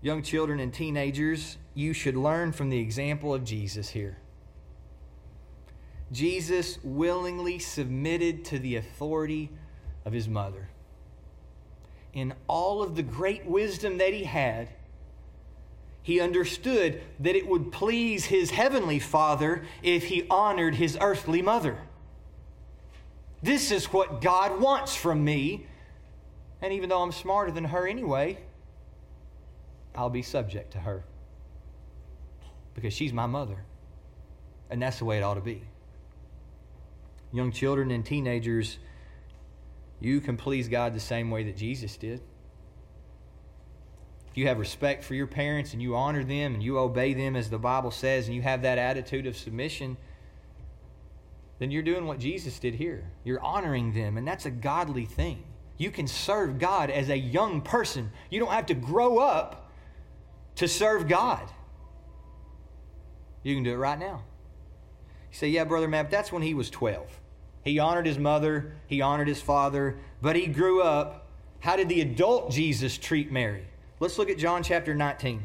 Young 0.00 0.22
children 0.22 0.60
and 0.60 0.72
teenagers, 0.72 1.58
you 1.74 1.92
should 1.92 2.16
learn 2.16 2.52
from 2.52 2.70
the 2.70 2.78
example 2.78 3.34
of 3.34 3.44
Jesus 3.44 3.90
here. 3.90 4.18
Jesus 6.10 6.78
willingly 6.82 7.58
submitted 7.58 8.44
to 8.46 8.58
the 8.58 8.76
authority 8.76 9.50
of 10.04 10.12
his 10.12 10.28
mother. 10.28 10.70
In 12.12 12.34
all 12.46 12.82
of 12.82 12.96
the 12.96 13.02
great 13.02 13.44
wisdom 13.44 13.98
that 13.98 14.12
he 14.12 14.24
had, 14.24 14.70
he 16.02 16.20
understood 16.20 17.02
that 17.20 17.36
it 17.36 17.46
would 17.46 17.70
please 17.70 18.24
his 18.24 18.50
heavenly 18.50 18.98
father 18.98 19.64
if 19.82 20.04
he 20.04 20.26
honored 20.30 20.74
his 20.74 20.96
earthly 21.00 21.42
mother. 21.42 21.78
This 23.42 23.70
is 23.70 23.92
what 23.92 24.22
God 24.22 24.60
wants 24.60 24.96
from 24.96 25.22
me. 25.22 25.66
And 26.62 26.72
even 26.72 26.88
though 26.88 27.02
I'm 27.02 27.12
smarter 27.12 27.52
than 27.52 27.64
her 27.64 27.86
anyway, 27.86 28.38
I'll 29.94 30.10
be 30.10 30.22
subject 30.22 30.72
to 30.72 30.78
her 30.78 31.04
because 32.74 32.94
she's 32.94 33.12
my 33.12 33.26
mother. 33.26 33.64
And 34.70 34.80
that's 34.80 34.98
the 34.98 35.04
way 35.04 35.18
it 35.18 35.22
ought 35.22 35.34
to 35.34 35.40
be. 35.40 35.62
Young 37.32 37.52
children 37.52 37.90
and 37.90 38.04
teenagers, 38.04 38.78
you 40.00 40.20
can 40.20 40.36
please 40.36 40.68
God 40.68 40.94
the 40.94 41.00
same 41.00 41.30
way 41.30 41.44
that 41.44 41.56
Jesus 41.56 41.96
did. 41.96 42.20
If 44.30 44.36
you 44.36 44.46
have 44.46 44.58
respect 44.58 45.04
for 45.04 45.14
your 45.14 45.26
parents 45.26 45.72
and 45.72 45.82
you 45.82 45.96
honor 45.96 46.24
them 46.24 46.54
and 46.54 46.62
you 46.62 46.78
obey 46.78 47.14
them 47.14 47.36
as 47.36 47.50
the 47.50 47.58
Bible 47.58 47.90
says 47.90 48.26
and 48.26 48.34
you 48.34 48.42
have 48.42 48.62
that 48.62 48.78
attitude 48.78 49.26
of 49.26 49.36
submission, 49.36 49.96
then 51.58 51.70
you're 51.70 51.82
doing 51.82 52.06
what 52.06 52.18
Jesus 52.18 52.58
did 52.58 52.74
here. 52.74 53.10
You're 53.24 53.42
honoring 53.42 53.92
them, 53.92 54.16
and 54.16 54.26
that's 54.26 54.46
a 54.46 54.50
godly 54.50 55.06
thing. 55.06 55.42
You 55.76 55.90
can 55.90 56.06
serve 56.06 56.58
God 56.58 56.90
as 56.90 57.08
a 57.08 57.16
young 57.16 57.60
person. 57.60 58.10
You 58.30 58.40
don't 58.40 58.52
have 58.52 58.66
to 58.66 58.74
grow 58.74 59.18
up 59.18 59.70
to 60.56 60.68
serve 60.68 61.08
God. 61.08 61.48
You 63.42 63.54
can 63.54 63.64
do 63.64 63.72
it 63.72 63.76
right 63.76 63.98
now. 63.98 64.24
You 65.30 65.36
say, 65.36 65.48
Yeah, 65.48 65.64
Brother 65.64 65.88
Matt, 65.88 66.10
that's 66.10 66.32
when 66.32 66.42
he 66.42 66.54
was 66.54 66.70
12. 66.70 67.20
He 67.64 67.78
honored 67.78 68.06
his 68.06 68.18
mother, 68.18 68.72
he 68.86 69.00
honored 69.00 69.28
his 69.28 69.42
father, 69.42 69.98
but 70.22 70.36
he 70.36 70.46
grew 70.46 70.82
up. 70.82 71.26
How 71.60 71.76
did 71.76 71.88
the 71.88 72.00
adult 72.00 72.50
Jesus 72.50 72.96
treat 72.96 73.32
Mary? 73.32 73.64
Let's 74.00 74.16
look 74.16 74.30
at 74.30 74.38
John 74.38 74.62
chapter 74.62 74.94
19. 74.94 75.42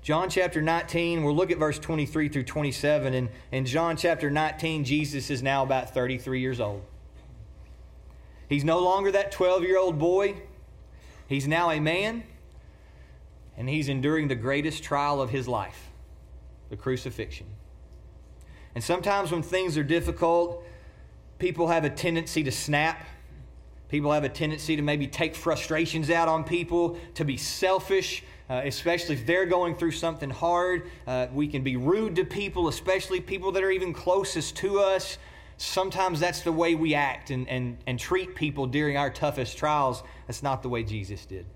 John 0.00 0.30
chapter 0.30 0.62
19, 0.62 1.22
we'll 1.22 1.36
look 1.36 1.50
at 1.50 1.58
verse 1.58 1.78
23 1.78 2.30
through 2.30 2.44
27. 2.44 3.12
And 3.12 3.28
in 3.52 3.66
John 3.66 3.96
chapter 3.96 4.30
19, 4.30 4.84
Jesus 4.84 5.28
is 5.28 5.42
now 5.42 5.62
about 5.62 5.92
33 5.92 6.40
years 6.40 6.60
old. 6.60 6.82
He's 8.48 8.64
no 8.64 8.78
longer 8.78 9.12
that 9.12 9.30
12 9.30 9.64
year 9.64 9.78
old 9.78 9.98
boy, 9.98 10.36
he's 11.26 11.46
now 11.46 11.70
a 11.70 11.78
man, 11.78 12.24
and 13.58 13.68
he's 13.68 13.90
enduring 13.90 14.28
the 14.28 14.34
greatest 14.34 14.82
trial 14.82 15.20
of 15.20 15.30
his 15.30 15.46
life 15.46 15.90
the 16.70 16.76
crucifixion. 16.76 17.46
And 18.74 18.84
sometimes 18.84 19.32
when 19.32 19.42
things 19.42 19.76
are 19.76 19.82
difficult, 19.82 20.64
people 21.38 21.68
have 21.68 21.84
a 21.84 21.90
tendency 21.90 22.42
to 22.44 22.52
snap. 22.52 23.04
People 23.88 24.12
have 24.12 24.24
a 24.24 24.28
tendency 24.28 24.76
to 24.76 24.82
maybe 24.82 25.06
take 25.06 25.34
frustrations 25.34 26.10
out 26.10 26.28
on 26.28 26.44
people, 26.44 26.98
to 27.14 27.24
be 27.24 27.36
selfish, 27.36 28.22
uh, 28.50 28.62
especially 28.64 29.14
if 29.14 29.26
they're 29.26 29.46
going 29.46 29.74
through 29.74 29.92
something 29.92 30.30
hard. 30.30 30.90
Uh, 31.06 31.26
we 31.32 31.48
can 31.48 31.62
be 31.62 31.76
rude 31.76 32.16
to 32.16 32.24
people, 32.24 32.68
especially 32.68 33.20
people 33.20 33.52
that 33.52 33.62
are 33.62 33.70
even 33.70 33.94
closest 33.94 34.56
to 34.56 34.80
us. 34.80 35.18
Sometimes 35.56 36.20
that's 36.20 36.42
the 36.42 36.52
way 36.52 36.74
we 36.74 36.94
act 36.94 37.30
and, 37.30 37.48
and, 37.48 37.78
and 37.86 37.98
treat 37.98 38.34
people 38.34 38.66
during 38.66 38.96
our 38.96 39.10
toughest 39.10 39.56
trials. 39.56 40.02
That's 40.26 40.42
not 40.42 40.62
the 40.62 40.68
way 40.68 40.84
Jesus 40.84 41.24
did. 41.24 41.46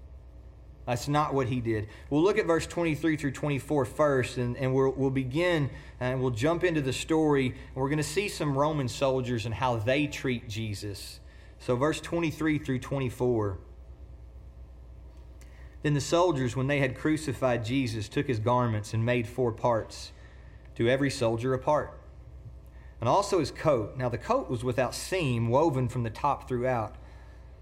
That's 0.87 1.07
not 1.07 1.33
what 1.33 1.47
he 1.47 1.61
did. 1.61 1.89
We'll 2.11 2.23
look 2.23 2.39
at 2.39 2.47
verse 2.47 2.67
23 2.67 3.17
through 3.17 3.33
24 3.33 3.85
first, 3.85 4.37
and, 4.37 4.57
and 4.57 4.75
we'll, 4.75 4.91
we'll 4.91 5.11
begin 5.11 5.71
uh, 6.01 6.05
and 6.05 6.21
we'll 6.21 6.31
jump 6.31 6.65
into 6.65 6.81
the 6.81 6.93
story. 6.93 7.47
And 7.47 7.77
We're 7.77 7.89
going 7.89 7.99
to 7.99 8.03
see 8.03 8.29
some 8.29 8.59
Roman 8.59 8.89
soldiers 8.89 9.47
and 9.47 9.55
how 9.55 9.77
they 9.77 10.07
treat 10.07 10.49
Jesus. 10.49 11.21
So, 11.61 11.77
verse 11.77 12.01
23 12.01 12.59
through 12.59 12.81
24. 12.81 13.59
Then 15.83 15.95
the 15.95 16.01
soldiers, 16.01 16.57
when 16.57 16.67
they 16.67 16.79
had 16.79 16.97
crucified 16.97 17.65
Jesus, 17.65 18.09
took 18.09 18.27
his 18.27 18.39
garments 18.39 18.95
and 18.95 19.05
made 19.05 19.29
four 19.29 19.53
parts, 19.53 20.13
to 20.77 20.89
every 20.89 21.11
soldier 21.11 21.55
a 21.55 21.59
part, 21.59 21.99
and 23.01 23.09
also 23.09 23.41
his 23.41 23.51
coat. 23.51 23.97
Now 23.97 24.09
the 24.09 24.19
coat 24.19 24.49
was 24.49 24.65
without 24.65 24.95
seam, 24.95 25.49
woven 25.49 25.89
from 25.89 26.03
the 26.03 26.11
top 26.11 26.49
throughout. 26.49 26.97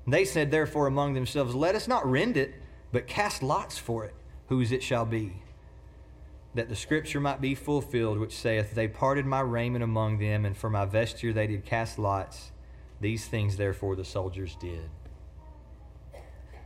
And 0.04 0.14
they 0.14 0.24
said, 0.24 0.50
therefore, 0.50 0.86
among 0.86 1.14
themselves, 1.14 1.54
Let 1.54 1.74
us 1.74 1.88
not 1.88 2.08
rend 2.08 2.36
it, 2.36 2.54
but 2.92 3.06
cast 3.06 3.42
lots 3.42 3.78
for 3.78 4.04
it, 4.04 4.14
whose 4.48 4.72
it 4.72 4.82
shall 4.82 5.04
be. 5.04 5.42
That 6.54 6.68
the 6.68 6.76
scripture 6.76 7.20
might 7.20 7.40
be 7.40 7.54
fulfilled, 7.54 8.18
which 8.18 8.36
saith, 8.36 8.74
They 8.74 8.88
parted 8.88 9.24
my 9.24 9.40
raiment 9.40 9.84
among 9.84 10.18
them, 10.18 10.44
and 10.44 10.56
for 10.56 10.68
my 10.68 10.84
vesture 10.84 11.32
they 11.32 11.46
did 11.46 11.64
cast 11.64 11.98
lots. 11.98 12.50
These 13.00 13.26
things, 13.26 13.56
therefore, 13.56 13.96
the 13.96 14.04
soldiers 14.04 14.56
did. 14.60 14.90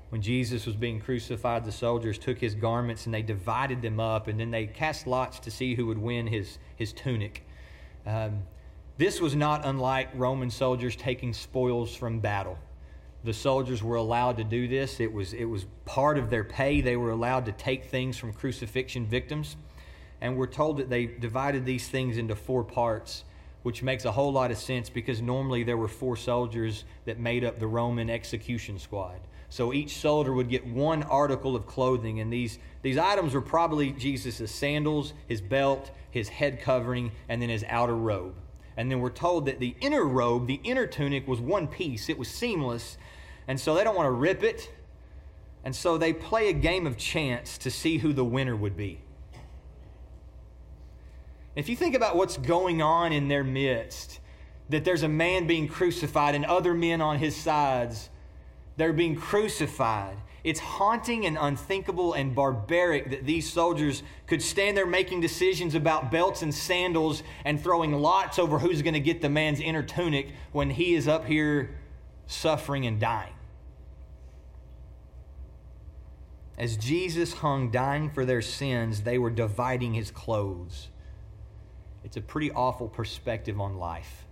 When 0.09 0.23
Jesus 0.23 0.65
was 0.65 0.77
being 0.77 1.01
crucified, 1.01 1.65
the 1.65 1.73
soldiers 1.73 2.19
took 2.19 2.39
his 2.39 2.55
garments 2.55 3.05
and 3.05 3.15
they 3.15 3.23
divided 3.23 3.83
them 3.83 3.99
up, 3.99 4.29
and 4.29 4.39
then 4.39 4.51
they 4.51 4.67
cast 4.67 5.07
lots 5.07 5.39
to 5.41 5.51
see 5.51 5.75
who 5.75 5.87
would 5.87 5.99
win 5.99 6.29
his, 6.29 6.59
his 6.77 6.93
tunic. 6.93 7.45
Um, 8.07 8.45
this 8.97 9.21
was 9.21 9.35
not 9.35 9.67
unlike 9.67 10.11
Roman 10.15 10.51
soldiers 10.51 10.95
taking 10.95 11.33
spoils 11.33 11.97
from 11.97 12.21
battle. 12.21 12.59
The 13.25 13.33
soldiers 13.33 13.83
were 13.83 13.97
allowed 13.97 14.37
to 14.37 14.45
do 14.45 14.69
this. 14.69 15.01
It 15.01 15.13
was, 15.13 15.33
it 15.33 15.47
was 15.47 15.65
part 15.87 16.19
of 16.19 16.29
their 16.29 16.45
pay. 16.45 16.83
They 16.83 16.97
were 16.97 17.11
allowed 17.11 17.47
to 17.47 17.53
take 17.53 17.87
things 17.87 18.19
from 18.19 18.35
crucifixion 18.35 19.07
victims. 19.07 19.57
And 20.21 20.37
we're 20.37 20.47
told 20.47 20.77
that 20.77 20.91
they 20.91 21.07
divided 21.07 21.65
these 21.65 21.89
things 21.89 22.19
into 22.19 22.37
four 22.37 22.65
parts, 22.65 23.25
which 23.63 23.83
makes 23.83 24.05
a 24.05 24.13
whole 24.13 24.33
lot 24.33 24.51
of 24.51 24.59
sense 24.59 24.91
because 24.91 25.23
normally 25.23 25.65
there 25.65 25.77
were 25.77 25.89
four 25.89 26.17
soldiers 26.17 26.85
that 27.07 27.19
made 27.19 27.45
up 27.45 27.59
the 27.59 27.67
Roman 27.67 28.11
execution 28.11 28.79
squad. 28.79 29.21
So 29.49 29.73
each 29.73 29.97
soldier 29.99 30.33
would 30.33 30.51
get 30.51 30.67
one 30.67 31.03
article 31.05 31.55
of 31.55 31.67
clothing, 31.67 32.21
and 32.21 32.33
these, 32.33 32.59
these 32.83 32.99
items 32.99 33.35
were 33.35 33.41
probably 33.41 33.93
Jesus' 33.93 34.51
sandals, 34.51 35.15
his 35.29 35.41
belt, 35.41 35.91
his 36.11 36.29
head 36.29 36.61
covering, 36.61 37.13
and 37.29 37.41
then 37.41 37.49
his 37.49 37.65
outer 37.69 37.95
robe. 37.95 38.35
And 38.77 38.91
then 38.91 39.01
we're 39.01 39.11
told 39.11 39.47
that 39.47 39.61
the 39.61 39.77
inner 39.81 40.05
robe, 40.05 40.47
the 40.47 40.61
inner 40.65 40.87
tunic, 40.87 41.29
was 41.29 41.41
one 41.41 41.69
piece, 41.69 42.09
it 42.09 42.19
was 42.19 42.29
seamless, 42.29 42.99
and 43.47 43.59
so 43.59 43.75
they 43.75 43.85
don't 43.85 43.97
want 43.97 44.07
to 44.07 44.13
rip 44.13 44.43
it. 44.43 44.71
And 45.65 45.75
so 45.75 45.97
they 45.97 46.13
play 46.13 46.49
a 46.49 46.53
game 46.53 46.87
of 46.87 46.97
chance 46.99 47.57
to 47.59 47.71
see 47.71 47.99
who 47.99 48.13
the 48.13 48.25
winner 48.25 48.55
would 48.55 48.77
be. 48.77 49.01
If 51.57 51.69
you 51.69 51.77
think 51.77 51.95
about 51.95 52.17
what's 52.17 52.37
going 52.37 52.83
on 52.83 53.13
in 53.13 53.29
their 53.29 53.45
midst, 53.45 54.21
that 54.69 54.85
there's 54.85 55.03
a 55.03 55.09
man 55.09 55.47
being 55.47 55.69
crucified 55.69 56.35
and 56.35 56.45
other 56.45 56.75
men 56.75 57.01
on 57.01 57.19
his 57.19 57.37
sides, 57.37 58.11
They're 58.77 58.93
being 58.93 59.15
crucified. 59.15 60.17
It's 60.43 60.61
haunting 60.61 61.25
and 61.25 61.39
unthinkable 61.41 62.13
and 62.13 62.35
barbaric 62.35 63.11
that 63.11 63.25
these 63.25 63.51
soldiers 63.51 64.03
could 64.27 64.43
stand 64.43 64.77
there 64.77 64.85
making 64.85 65.21
decisions 65.21 65.75
about 65.75 66.11
belts 66.11 66.43
and 66.43 66.53
sandals 66.53 67.23
and 67.45 67.63
throwing 67.63 67.93
lots 67.93 68.39
over 68.39 68.59
who's 68.59 68.83
going 68.83 68.95
to 68.95 69.01
get 69.01 69.23
the 69.23 69.31
man's 69.31 69.61
inner 69.61 69.83
tunic 69.83 70.33
when 70.53 70.71
he 70.71 70.95
is 70.95 71.09
up 71.09 71.25
here 71.25 71.71
suffering 72.27 72.87
and 72.87 73.01
dying. 73.01 73.35
As 76.57 76.77
Jesus 76.77 77.35
hung 77.35 77.71
dying 77.71 78.11
for 78.11 78.25
their 78.25 78.43
sins, 78.43 79.03
they 79.03 79.19
were 79.19 79.31
dividing 79.31 79.95
his 79.95 80.11
clothes. 80.11 80.89
It's 82.05 82.17
a 82.17 82.21
pretty 82.21 82.53
awful 82.53 82.89
perspective 82.89 83.61
on 83.61 83.77
life. 83.77 84.25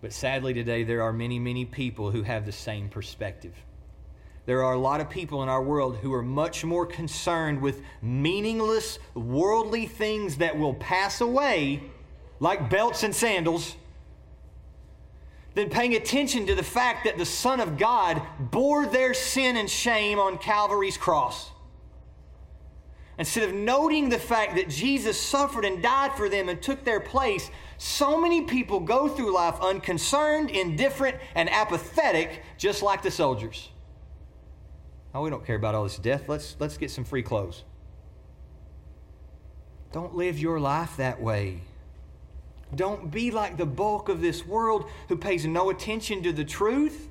But 0.00 0.12
sadly, 0.12 0.54
today, 0.54 0.84
there 0.84 1.02
are 1.02 1.12
many, 1.12 1.38
many 1.38 1.64
people 1.64 2.10
who 2.10 2.22
have 2.22 2.46
the 2.46 2.52
same 2.52 2.88
perspective. 2.88 3.54
There 4.46 4.64
are 4.64 4.72
a 4.72 4.78
lot 4.78 5.02
of 5.02 5.10
people 5.10 5.42
in 5.42 5.48
our 5.50 5.62
world 5.62 5.98
who 5.98 6.14
are 6.14 6.22
much 6.22 6.64
more 6.64 6.86
concerned 6.86 7.60
with 7.60 7.82
meaningless, 8.00 8.98
worldly 9.14 9.84
things 9.84 10.38
that 10.38 10.56
will 10.56 10.74
pass 10.74 11.20
away, 11.20 11.82
like 12.40 12.70
belts 12.70 13.02
and 13.02 13.14
sandals, 13.14 13.76
than 15.58 15.68
paying 15.68 15.96
attention 15.96 16.46
to 16.46 16.54
the 16.54 16.62
fact 16.62 17.04
that 17.04 17.18
the 17.18 17.26
Son 17.26 17.58
of 17.58 17.76
God 17.76 18.22
bore 18.38 18.86
their 18.86 19.12
sin 19.12 19.56
and 19.56 19.68
shame 19.68 20.20
on 20.20 20.38
Calvary's 20.38 20.96
cross. 20.96 21.50
Instead 23.18 23.48
of 23.48 23.52
noting 23.56 24.08
the 24.08 24.20
fact 24.20 24.54
that 24.54 24.68
Jesus 24.68 25.20
suffered 25.20 25.64
and 25.64 25.82
died 25.82 26.12
for 26.12 26.28
them 26.28 26.48
and 26.48 26.62
took 26.62 26.84
their 26.84 27.00
place, 27.00 27.50
so 27.76 28.20
many 28.20 28.42
people 28.42 28.78
go 28.78 29.08
through 29.08 29.34
life 29.34 29.56
unconcerned, 29.60 30.50
indifferent, 30.50 31.16
and 31.34 31.50
apathetic, 31.50 32.44
just 32.56 32.80
like 32.80 33.02
the 33.02 33.10
soldiers. 33.10 33.68
Oh, 35.12 35.22
we 35.22 35.30
don't 35.30 35.44
care 35.44 35.56
about 35.56 35.74
all 35.74 35.82
this 35.82 35.98
death. 35.98 36.28
Let's, 36.28 36.54
let's 36.60 36.76
get 36.76 36.92
some 36.92 37.02
free 37.02 37.24
clothes. 37.24 37.64
Don't 39.90 40.14
live 40.14 40.38
your 40.38 40.60
life 40.60 40.98
that 40.98 41.20
way. 41.20 41.62
Don't 42.74 43.10
be 43.10 43.30
like 43.30 43.56
the 43.56 43.66
bulk 43.66 44.08
of 44.08 44.20
this 44.20 44.46
world 44.46 44.88
who 45.08 45.16
pays 45.16 45.46
no 45.46 45.70
attention 45.70 46.22
to 46.22 46.32
the 46.32 46.44
truth. 46.44 47.08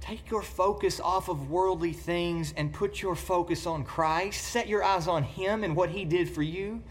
Take 0.00 0.30
your 0.30 0.42
focus 0.42 1.00
off 1.00 1.28
of 1.28 1.50
worldly 1.50 1.92
things 1.92 2.54
and 2.56 2.72
put 2.72 3.02
your 3.02 3.16
focus 3.16 3.66
on 3.66 3.82
Christ. 3.82 4.44
Set 4.44 4.68
your 4.68 4.84
eyes 4.84 5.08
on 5.08 5.24
Him 5.24 5.64
and 5.64 5.74
what 5.74 5.90
He 5.90 6.04
did 6.04 6.30
for 6.30 6.42
you. 6.42 6.82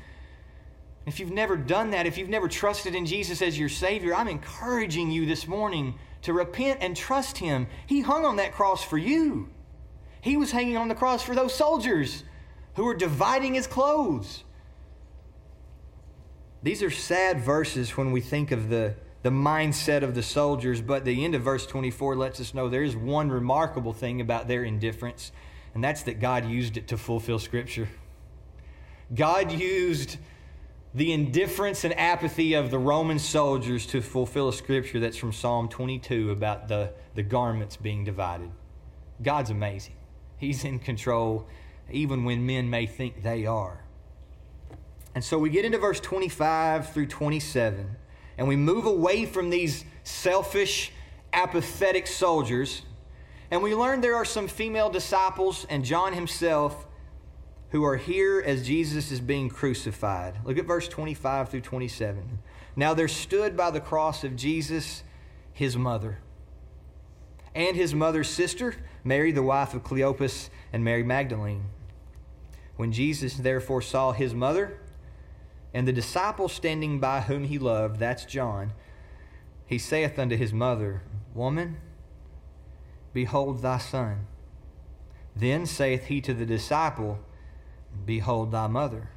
If 1.06 1.20
you've 1.20 1.32
never 1.32 1.56
done 1.56 1.92
that, 1.92 2.08
if 2.08 2.18
you've 2.18 2.30
never 2.30 2.50
trusted 2.50 2.96
in 2.96 3.06
Jesus 3.06 3.42
as 3.42 3.58
your 3.58 3.70
Savior, 3.70 4.16
I'm 4.16 4.28
encouraging 4.28 5.12
you 5.12 5.26
this 5.26 5.48
morning 5.48 5.96
to 6.24 6.34
repent 6.34 6.80
and 6.82 6.98
trust 6.98 7.38
Him. 7.38 7.68
He 7.86 8.02
hung 8.02 8.26
on 8.26 8.38
that 8.38 8.54
cross 8.54 8.84
for 8.84 8.98
you. 8.98 9.50
He 10.20 10.36
was 10.36 10.52
hanging 10.52 10.76
on 10.76 10.88
the 10.88 10.96
cross 10.96 11.22
for 11.22 11.36
those 11.36 11.54
soldiers 11.54 12.24
who 12.74 12.84
were 12.84 12.96
dividing 12.96 13.54
His 13.54 13.68
clothes. 13.68 14.44
These 16.66 16.82
are 16.82 16.90
sad 16.90 17.42
verses 17.42 17.96
when 17.96 18.12
we 18.12 18.22
think 18.22 18.52
of 18.52 18.70
the, 18.70 18.96
the 19.22 19.30
mindset 19.30 20.02
of 20.02 20.16
the 20.16 20.24
soldiers, 20.24 20.82
but 20.82 21.06
the 21.06 21.24
end 21.24 21.36
of 21.36 21.44
verse 21.44 21.68
24 21.68 22.16
lets 22.16 22.42
us 22.42 22.56
know 22.56 22.70
there 22.70 22.82
is 22.82 22.96
one 22.96 23.30
remarkable 23.30 23.94
thing 23.94 24.20
about 24.20 24.48
their 24.48 24.64
indifference, 24.64 25.32
and 25.76 25.84
that's 25.84 26.02
that 26.02 26.20
God 26.20 26.50
used 26.50 26.76
it 26.76 26.88
to 26.88 26.98
fulfill 26.98 27.38
Scripture. 27.38 27.88
God 29.14 29.52
used 29.52 30.18
the 30.96 31.14
indifference 31.14 31.84
and 31.84 31.96
apathy 32.00 32.56
of 32.56 32.72
the 32.72 32.80
Roman 32.80 33.20
soldiers 33.20 33.86
to 33.86 34.02
fulfill 34.02 34.50
a 34.50 34.54
scripture 34.54 35.00
that's 35.00 35.18
from 35.18 35.34
Psalm 35.34 35.70
22 35.70 36.32
about 36.32 36.68
the, 36.68 36.94
the 37.14 37.22
garments 37.22 37.78
being 37.78 38.04
divided. 38.04 38.50
God's 39.22 39.52
amazing. 39.52 39.98
He's 40.40 40.64
in 40.64 40.80
control 40.80 41.48
even 41.92 42.24
when 42.24 42.44
men 42.44 42.72
may 42.72 42.88
think 42.88 43.22
they 43.22 43.46
are. 43.46 43.85
And 45.16 45.24
so 45.24 45.40
we 45.40 45.50
get 45.50 45.66
into 45.66 45.78
verse 45.78 46.00
25 46.00 46.94
through 46.94 47.08
27, 47.08 47.96
and 48.38 48.48
we 48.48 48.56
move 48.56 48.86
away 48.86 49.26
from 49.26 49.50
these 49.50 49.86
selfish, 50.04 50.92
apathetic 51.34 52.06
soldiers, 52.06 52.84
and 53.50 53.64
we 53.64 53.74
learn 53.74 54.02
there 54.02 54.16
are 54.16 54.26
some 54.26 54.48
female 54.48 54.90
disciples 54.90 55.66
and 55.70 55.86
John 55.86 56.14
himself 56.14 56.86
who 57.70 57.84
are 57.84 57.96
here 57.98 58.44
as 58.46 58.68
Jesus 58.68 59.12
is 59.12 59.22
being 59.22 59.50
crucified. 59.50 60.36
Look 60.44 60.58
at 60.58 60.66
verse 60.66 60.88
25 60.88 61.50
through 61.50 61.62
27. 61.62 62.40
Now 62.76 62.94
there 62.94 63.08
stood 63.08 63.56
by 63.56 63.72
the 63.72 63.80
cross 63.80 64.24
of 64.24 64.36
Jesus 64.36 65.04
his 65.54 65.78
mother 65.78 66.20
and 67.56 67.78
his 67.78 67.96
mother's 67.96 68.30
sister, 68.30 68.76
Mary, 69.04 69.32
the 69.32 69.42
wife 69.42 69.74
of 69.74 69.84
Cleophas, 69.84 70.50
and 70.74 70.84
Mary 70.84 71.04
Magdalene. 71.04 71.66
When 72.76 72.92
Jesus 72.92 73.36
therefore 73.36 73.82
saw 73.82 74.12
his 74.12 74.34
mother, 74.34 74.78
and 75.76 75.86
the 75.86 75.92
disciple 75.92 76.48
standing 76.48 77.02
by 77.02 77.20
whom 77.20 77.44
he 77.44 77.60
loved, 77.60 78.00
that's 78.00 78.24
John, 78.24 78.72
he 79.66 79.78
saith 79.78 80.18
unto 80.18 80.38
his 80.38 80.54
mother, 80.54 81.04
Woman, 81.34 81.76
behold 83.12 83.62
thy 83.62 83.80
son. 83.80 84.28
Then 85.36 85.66
saith 85.66 86.06
he 86.06 86.22
to 86.22 86.34
the 86.34 86.46
disciple, 86.46 87.20
Behold 88.06 88.54
thy 88.54 88.68
mother. 88.68 89.10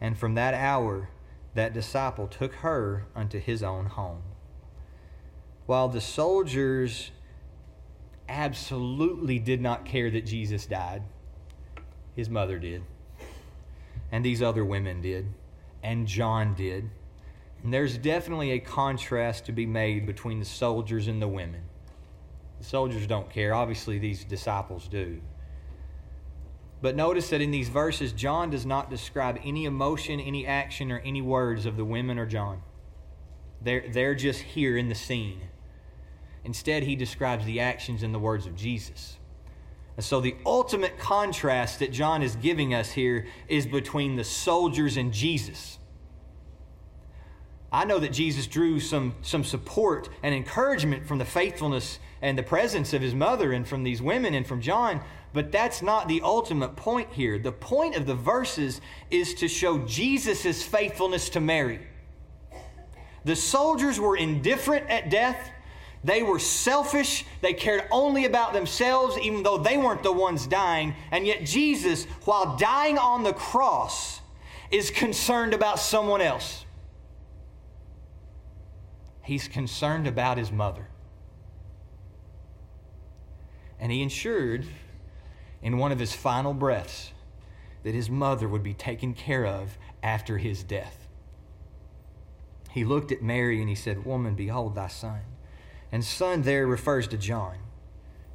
And 0.00 0.16
from 0.16 0.36
that 0.36 0.54
hour, 0.54 1.10
that 1.54 1.74
disciple 1.74 2.28
took 2.28 2.54
her 2.56 3.06
unto 3.16 3.40
his 3.40 3.60
own 3.60 3.86
home. 3.86 4.22
While 5.66 5.88
the 5.88 6.00
soldiers 6.00 7.10
absolutely 8.28 9.40
did 9.40 9.60
not 9.60 9.84
care 9.84 10.08
that 10.08 10.24
Jesus 10.24 10.66
died, 10.66 11.02
his 12.14 12.30
mother 12.30 12.60
did. 12.60 12.84
And 14.12 14.24
these 14.24 14.40
other 14.40 14.64
women 14.64 15.00
did 15.00 15.34
and 15.82 16.06
John 16.06 16.54
did. 16.54 16.90
And 17.62 17.72
there's 17.72 17.98
definitely 17.98 18.52
a 18.52 18.58
contrast 18.58 19.46
to 19.46 19.52
be 19.52 19.66
made 19.66 20.06
between 20.06 20.38
the 20.38 20.44
soldiers 20.44 21.08
and 21.08 21.20
the 21.20 21.28
women. 21.28 21.62
The 22.58 22.64
soldiers 22.64 23.06
don't 23.06 23.30
care. 23.30 23.54
Obviously, 23.54 23.98
these 23.98 24.24
disciples 24.24 24.88
do. 24.88 25.20
But 26.80 26.94
notice 26.94 27.30
that 27.30 27.40
in 27.40 27.50
these 27.50 27.68
verses, 27.68 28.12
John 28.12 28.50
does 28.50 28.64
not 28.64 28.90
describe 28.90 29.38
any 29.44 29.64
emotion, 29.64 30.20
any 30.20 30.46
action, 30.46 30.92
or 30.92 31.00
any 31.00 31.22
words 31.22 31.66
of 31.66 31.76
the 31.76 31.84
women 31.84 32.18
or 32.18 32.26
John. 32.26 32.62
They're, 33.60 33.84
they're 33.90 34.14
just 34.14 34.40
here 34.40 34.76
in 34.76 34.88
the 34.88 34.94
scene. 34.94 35.40
Instead, 36.44 36.84
he 36.84 36.94
describes 36.94 37.44
the 37.44 37.58
actions 37.58 38.04
and 38.04 38.14
the 38.14 38.18
words 38.20 38.46
of 38.46 38.54
Jesus. 38.54 39.18
And 39.98 40.04
so, 40.04 40.20
the 40.20 40.36
ultimate 40.46 40.96
contrast 40.96 41.80
that 41.80 41.90
John 41.90 42.22
is 42.22 42.36
giving 42.36 42.72
us 42.72 42.92
here 42.92 43.26
is 43.48 43.66
between 43.66 44.14
the 44.14 44.22
soldiers 44.22 44.96
and 44.96 45.12
Jesus. 45.12 45.76
I 47.72 47.84
know 47.84 47.98
that 47.98 48.12
Jesus 48.12 48.46
drew 48.46 48.78
some, 48.78 49.16
some 49.22 49.42
support 49.42 50.08
and 50.22 50.32
encouragement 50.32 51.04
from 51.04 51.18
the 51.18 51.24
faithfulness 51.24 51.98
and 52.22 52.38
the 52.38 52.44
presence 52.44 52.92
of 52.92 53.02
his 53.02 53.12
mother 53.12 53.50
and 53.50 53.66
from 53.66 53.82
these 53.82 54.00
women 54.00 54.34
and 54.34 54.46
from 54.46 54.60
John, 54.60 55.00
but 55.32 55.50
that's 55.50 55.82
not 55.82 56.06
the 56.06 56.20
ultimate 56.22 56.76
point 56.76 57.12
here. 57.12 57.36
The 57.36 57.50
point 57.50 57.96
of 57.96 58.06
the 58.06 58.14
verses 58.14 58.80
is 59.10 59.34
to 59.34 59.48
show 59.48 59.78
Jesus' 59.80 60.62
faithfulness 60.62 61.28
to 61.30 61.40
Mary. 61.40 61.80
The 63.24 63.34
soldiers 63.34 63.98
were 63.98 64.16
indifferent 64.16 64.88
at 64.88 65.10
death 65.10 65.50
they 66.04 66.22
were 66.22 66.38
selfish. 66.38 67.24
They 67.40 67.54
cared 67.54 67.84
only 67.90 68.24
about 68.24 68.52
themselves, 68.52 69.18
even 69.18 69.42
though 69.42 69.58
they 69.58 69.76
weren't 69.76 70.02
the 70.02 70.12
ones 70.12 70.46
dying. 70.46 70.94
And 71.10 71.26
yet, 71.26 71.44
Jesus, 71.44 72.04
while 72.24 72.56
dying 72.56 72.98
on 72.98 73.24
the 73.24 73.32
cross, 73.32 74.20
is 74.70 74.90
concerned 74.90 75.54
about 75.54 75.78
someone 75.78 76.20
else. 76.20 76.64
He's 79.22 79.48
concerned 79.48 80.06
about 80.06 80.38
his 80.38 80.52
mother. 80.52 80.88
And 83.80 83.92
he 83.92 84.02
ensured 84.02 84.66
in 85.62 85.78
one 85.78 85.92
of 85.92 85.98
his 85.98 86.14
final 86.14 86.54
breaths 86.54 87.12
that 87.82 87.94
his 87.94 88.10
mother 88.10 88.48
would 88.48 88.62
be 88.62 88.74
taken 88.74 89.14
care 89.14 89.46
of 89.46 89.76
after 90.02 90.38
his 90.38 90.62
death. 90.62 91.08
He 92.70 92.84
looked 92.84 93.12
at 93.12 93.22
Mary 93.22 93.60
and 93.60 93.68
he 93.68 93.74
said, 93.74 94.04
Woman, 94.04 94.34
behold 94.34 94.74
thy 94.74 94.88
son. 94.88 95.20
And 95.90 96.04
son 96.04 96.42
there 96.42 96.66
refers 96.66 97.08
to 97.08 97.18
John. 97.18 97.56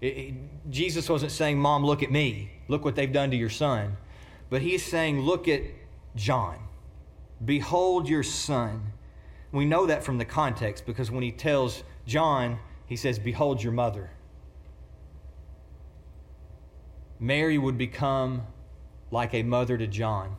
It, 0.01 0.17
it, 0.17 0.33
Jesus 0.69 1.09
wasn't 1.09 1.31
saying, 1.31 1.59
Mom, 1.59 1.85
look 1.85 2.03
at 2.03 2.11
me. 2.11 2.51
Look 2.67 2.83
what 2.83 2.95
they've 2.95 3.11
done 3.11 3.31
to 3.31 3.37
your 3.37 3.49
son. 3.49 3.97
But 4.49 4.61
he's 4.61 4.83
saying, 4.83 5.21
Look 5.21 5.47
at 5.47 5.61
John. 6.15 6.59
Behold 7.43 8.09
your 8.09 8.23
son. 8.23 8.93
We 9.51 9.65
know 9.65 9.85
that 9.85 10.03
from 10.03 10.17
the 10.17 10.25
context 10.25 10.85
because 10.85 11.11
when 11.11 11.23
he 11.23 11.31
tells 11.31 11.83
John, 12.07 12.59
he 12.87 12.95
says, 12.95 13.19
Behold 13.19 13.61
your 13.61 13.73
mother. 13.73 14.09
Mary 17.19 17.57
would 17.57 17.77
become 17.77 18.43
like 19.11 19.33
a 19.33 19.43
mother 19.43 19.77
to 19.77 19.87
John, 19.87 20.35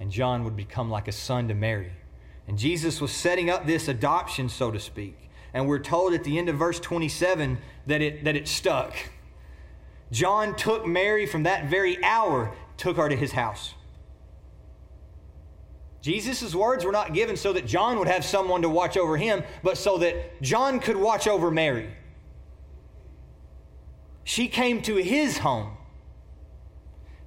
and 0.00 0.10
John 0.10 0.44
would 0.44 0.56
become 0.56 0.90
like 0.90 1.06
a 1.06 1.12
son 1.12 1.48
to 1.48 1.54
Mary. 1.54 1.92
And 2.46 2.58
Jesus 2.58 3.00
was 3.00 3.12
setting 3.12 3.48
up 3.48 3.66
this 3.66 3.88
adoption, 3.88 4.48
so 4.48 4.70
to 4.70 4.80
speak 4.80 5.24
And 5.54 5.68
we're 5.68 5.78
told 5.78 6.12
at 6.12 6.24
the 6.24 6.36
end 6.36 6.48
of 6.48 6.56
verse 6.56 6.80
27 6.80 7.58
that 7.86 8.02
it, 8.02 8.24
that 8.24 8.36
it 8.36 8.48
stuck. 8.48 8.94
John 10.10 10.56
took 10.56 10.86
Mary 10.86 11.26
from 11.26 11.44
that 11.44 11.70
very 11.70 12.02
hour, 12.04 12.52
took 12.76 12.96
her 12.96 13.08
to 13.08 13.16
his 13.16 13.32
house. 13.32 13.74
Jesus' 16.02 16.54
words 16.54 16.84
were 16.84 16.92
not 16.92 17.14
given 17.14 17.36
so 17.36 17.52
that 17.54 17.66
John 17.66 17.98
would 17.98 18.08
have 18.08 18.24
someone 18.24 18.60
to 18.62 18.68
watch 18.68 18.96
over 18.98 19.16
him, 19.16 19.42
but 19.62 19.78
so 19.78 19.96
that 19.98 20.42
John 20.42 20.78
could 20.80 20.96
watch 20.96 21.26
over 21.26 21.50
Mary. 21.50 21.88
She 24.24 24.48
came 24.48 24.82
to 24.82 24.96
his 24.96 25.38
home. 25.38 25.76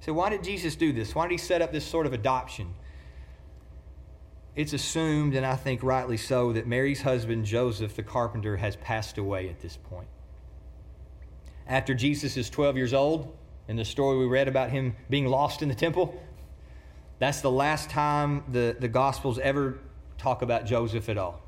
So, 0.00 0.12
why 0.12 0.30
did 0.30 0.44
Jesus 0.44 0.76
do 0.76 0.92
this? 0.92 1.14
Why 1.14 1.24
did 1.24 1.32
he 1.32 1.38
set 1.38 1.60
up 1.60 1.72
this 1.72 1.84
sort 1.84 2.06
of 2.06 2.12
adoption? 2.12 2.74
It's 4.58 4.72
assumed, 4.72 5.36
and 5.36 5.46
I 5.46 5.54
think 5.54 5.84
rightly 5.84 6.16
so, 6.16 6.52
that 6.52 6.66
Mary's 6.66 7.00
husband, 7.00 7.44
Joseph 7.44 7.94
the 7.94 8.02
carpenter, 8.02 8.56
has 8.56 8.74
passed 8.74 9.16
away 9.16 9.48
at 9.48 9.60
this 9.60 9.76
point. 9.76 10.08
After 11.68 11.94
Jesus 11.94 12.36
is 12.36 12.50
12 12.50 12.76
years 12.76 12.92
old, 12.92 13.32
in 13.68 13.76
the 13.76 13.84
story 13.84 14.18
we 14.18 14.26
read 14.26 14.48
about 14.48 14.70
him 14.70 14.96
being 15.08 15.26
lost 15.26 15.62
in 15.62 15.68
the 15.68 15.76
temple, 15.76 16.20
that's 17.20 17.40
the 17.40 17.52
last 17.52 17.88
time 17.88 18.42
the, 18.50 18.76
the 18.80 18.88
Gospels 18.88 19.38
ever 19.38 19.78
talk 20.16 20.42
about 20.42 20.66
Joseph 20.66 21.08
at 21.08 21.18
all. 21.18 21.40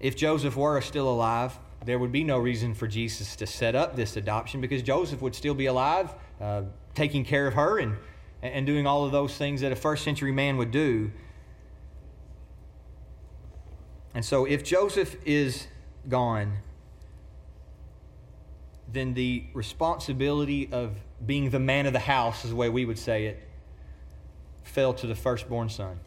If 0.00 0.16
Joseph 0.16 0.56
were 0.56 0.80
still 0.80 1.10
alive, 1.10 1.58
there 1.84 1.98
would 1.98 2.12
be 2.12 2.24
no 2.24 2.38
reason 2.38 2.72
for 2.72 2.86
Jesus 2.86 3.36
to 3.36 3.46
set 3.46 3.74
up 3.74 3.94
this 3.94 4.16
adoption 4.16 4.62
because 4.62 4.82
Joseph 4.82 5.20
would 5.20 5.34
still 5.34 5.54
be 5.54 5.66
alive, 5.66 6.14
uh, 6.40 6.62
taking 6.94 7.26
care 7.26 7.46
of 7.46 7.52
her 7.52 7.78
and, 7.78 7.98
and 8.40 8.64
doing 8.64 8.86
all 8.86 9.04
of 9.04 9.12
those 9.12 9.36
things 9.36 9.60
that 9.60 9.70
a 9.70 9.76
first 9.76 10.02
century 10.02 10.32
man 10.32 10.56
would 10.56 10.70
do. 10.70 11.12
And 14.14 14.24
so, 14.24 14.44
if 14.44 14.62
Joseph 14.62 15.16
is 15.24 15.66
gone, 16.08 16.58
then 18.92 19.14
the 19.14 19.44
responsibility 19.54 20.68
of 20.70 20.96
being 21.24 21.50
the 21.50 21.58
man 21.58 21.86
of 21.86 21.92
the 21.92 21.98
house, 21.98 22.44
is 22.44 22.50
the 22.50 22.56
way 22.56 22.68
we 22.68 22.84
would 22.84 22.98
say 22.98 23.26
it, 23.26 23.42
fell 24.64 24.92
to 24.94 25.06
the 25.06 25.14
firstborn 25.14 25.68
son. 25.68 26.00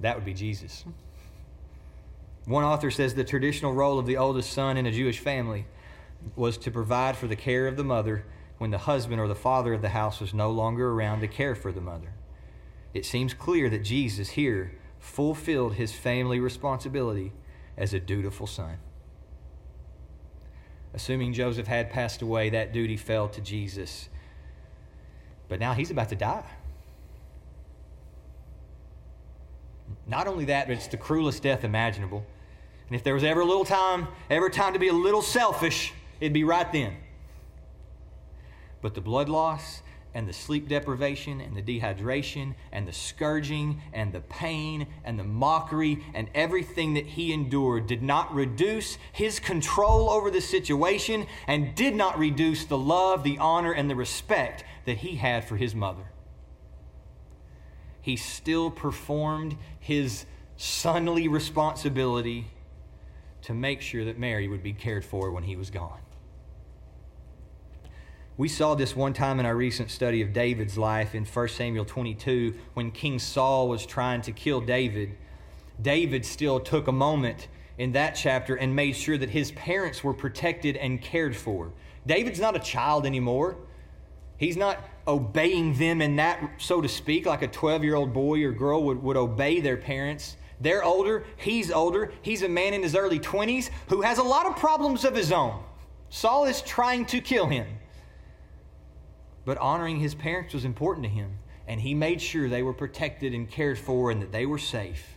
That 0.00 0.16
would 0.16 0.24
be 0.24 0.34
Jesus. 0.34 0.84
One 2.46 2.64
author 2.64 2.90
says 2.90 3.14
the 3.14 3.24
traditional 3.24 3.72
role 3.72 3.98
of 3.98 4.06
the 4.06 4.16
oldest 4.16 4.52
son 4.52 4.76
in 4.76 4.86
a 4.86 4.90
Jewish 4.90 5.18
family 5.18 5.66
was 6.36 6.56
to 6.58 6.70
provide 6.70 7.16
for 7.16 7.26
the 7.26 7.36
care 7.36 7.66
of 7.66 7.76
the 7.76 7.84
mother 7.84 8.24
when 8.58 8.70
the 8.70 8.78
husband 8.78 9.20
or 9.20 9.28
the 9.28 9.34
father 9.34 9.72
of 9.72 9.82
the 9.82 9.90
house 9.90 10.20
was 10.20 10.34
no 10.34 10.50
longer 10.50 10.90
around 10.90 11.20
to 11.20 11.28
care 11.28 11.54
for 11.54 11.70
the 11.72 11.80
mother. 11.80 12.12
It 12.92 13.06
seems 13.06 13.32
clear 13.34 13.70
that 13.70 13.84
Jesus 13.84 14.30
here 14.30 14.72
fulfilled 15.00 15.74
his 15.74 15.92
family 15.92 16.38
responsibility 16.38 17.32
as 17.76 17.92
a 17.92 17.98
dutiful 17.98 18.46
son. 18.46 18.76
Assuming 20.92 21.32
Joseph 21.32 21.66
had 21.66 21.90
passed 21.90 22.20
away, 22.22 22.50
that 22.50 22.72
duty 22.72 22.96
fell 22.96 23.28
to 23.28 23.40
Jesus. 23.40 24.08
But 25.48 25.58
now 25.58 25.72
he's 25.72 25.90
about 25.90 26.10
to 26.10 26.16
die. 26.16 26.44
Not 30.06 30.26
only 30.26 30.44
that, 30.46 30.66
but 30.66 30.74
it's 30.76 30.86
the 30.88 30.96
cruelest 30.96 31.42
death 31.42 31.64
imaginable. 31.64 32.26
And 32.88 32.96
if 32.96 33.04
there 33.04 33.14
was 33.14 33.24
ever 33.24 33.40
a 33.40 33.44
little 33.44 33.64
time, 33.64 34.08
ever 34.28 34.50
time 34.50 34.72
to 34.72 34.78
be 34.78 34.88
a 34.88 34.92
little 34.92 35.22
selfish, 35.22 35.92
it'd 36.20 36.32
be 36.32 36.44
right 36.44 36.70
then. 36.72 36.96
But 38.82 38.94
the 38.94 39.00
blood 39.00 39.28
loss 39.28 39.82
and 40.14 40.28
the 40.28 40.32
sleep 40.32 40.68
deprivation 40.68 41.40
and 41.40 41.56
the 41.56 41.62
dehydration 41.62 42.54
and 42.72 42.86
the 42.86 42.92
scourging 42.92 43.80
and 43.92 44.12
the 44.12 44.20
pain 44.20 44.86
and 45.04 45.18
the 45.18 45.24
mockery 45.24 46.04
and 46.14 46.28
everything 46.34 46.94
that 46.94 47.06
he 47.06 47.32
endured 47.32 47.86
did 47.86 48.02
not 48.02 48.34
reduce 48.34 48.98
his 49.12 49.38
control 49.38 50.10
over 50.10 50.30
the 50.30 50.40
situation 50.40 51.26
and 51.46 51.74
did 51.74 51.94
not 51.94 52.18
reduce 52.18 52.64
the 52.64 52.78
love, 52.78 53.22
the 53.22 53.38
honor, 53.38 53.72
and 53.72 53.88
the 53.88 53.96
respect 53.96 54.64
that 54.84 54.98
he 54.98 55.16
had 55.16 55.44
for 55.44 55.56
his 55.56 55.74
mother 55.74 56.10
he 58.00 58.16
still 58.16 58.70
performed 58.70 59.56
his 59.78 60.24
sonly 60.58 61.30
responsibility 61.30 62.46
to 63.42 63.54
make 63.54 63.80
sure 63.80 64.04
that 64.04 64.18
Mary 64.18 64.48
would 64.48 64.62
be 64.62 64.72
cared 64.72 65.04
for 65.04 65.30
when 65.30 65.44
he 65.44 65.56
was 65.56 65.70
gone. 65.70 66.00
We 68.40 68.48
saw 68.48 68.74
this 68.74 68.96
one 68.96 69.12
time 69.12 69.38
in 69.38 69.44
our 69.44 69.54
recent 69.54 69.90
study 69.90 70.22
of 70.22 70.32
David's 70.32 70.78
life 70.78 71.14
in 71.14 71.26
1 71.26 71.48
Samuel 71.48 71.84
22 71.84 72.54
when 72.72 72.90
King 72.90 73.18
Saul 73.18 73.68
was 73.68 73.84
trying 73.84 74.22
to 74.22 74.32
kill 74.32 74.62
David. 74.62 75.14
David 75.82 76.24
still 76.24 76.58
took 76.58 76.88
a 76.88 76.92
moment 76.92 77.48
in 77.76 77.92
that 77.92 78.12
chapter 78.12 78.54
and 78.54 78.74
made 78.74 78.96
sure 78.96 79.18
that 79.18 79.28
his 79.28 79.52
parents 79.52 80.02
were 80.02 80.14
protected 80.14 80.78
and 80.78 81.02
cared 81.02 81.36
for. 81.36 81.70
David's 82.06 82.40
not 82.40 82.56
a 82.56 82.60
child 82.60 83.04
anymore. 83.04 83.58
He's 84.38 84.56
not 84.56 84.88
obeying 85.06 85.74
them 85.74 86.00
in 86.00 86.16
that, 86.16 86.42
so 86.56 86.80
to 86.80 86.88
speak, 86.88 87.26
like 87.26 87.42
a 87.42 87.48
12 87.48 87.84
year 87.84 87.94
old 87.94 88.14
boy 88.14 88.42
or 88.42 88.52
girl 88.52 88.82
would, 88.84 89.02
would 89.02 89.18
obey 89.18 89.60
their 89.60 89.76
parents. 89.76 90.38
They're 90.62 90.82
older, 90.82 91.26
he's 91.36 91.70
older. 91.70 92.10
He's 92.22 92.42
a 92.42 92.48
man 92.48 92.72
in 92.72 92.82
his 92.82 92.96
early 92.96 93.20
20s 93.20 93.68
who 93.90 94.00
has 94.00 94.16
a 94.16 94.22
lot 94.22 94.46
of 94.46 94.56
problems 94.56 95.04
of 95.04 95.14
his 95.14 95.30
own. 95.30 95.62
Saul 96.08 96.46
is 96.46 96.62
trying 96.62 97.04
to 97.04 97.20
kill 97.20 97.44
him. 97.44 97.66
But 99.44 99.58
honoring 99.58 100.00
his 100.00 100.14
parents 100.14 100.54
was 100.54 100.64
important 100.64 101.04
to 101.04 101.10
him, 101.10 101.38
and 101.66 101.80
he 101.80 101.94
made 101.94 102.20
sure 102.20 102.48
they 102.48 102.62
were 102.62 102.74
protected 102.74 103.34
and 103.34 103.50
cared 103.50 103.78
for 103.78 104.10
and 104.10 104.20
that 104.22 104.32
they 104.32 104.46
were 104.46 104.58
safe. 104.58 105.16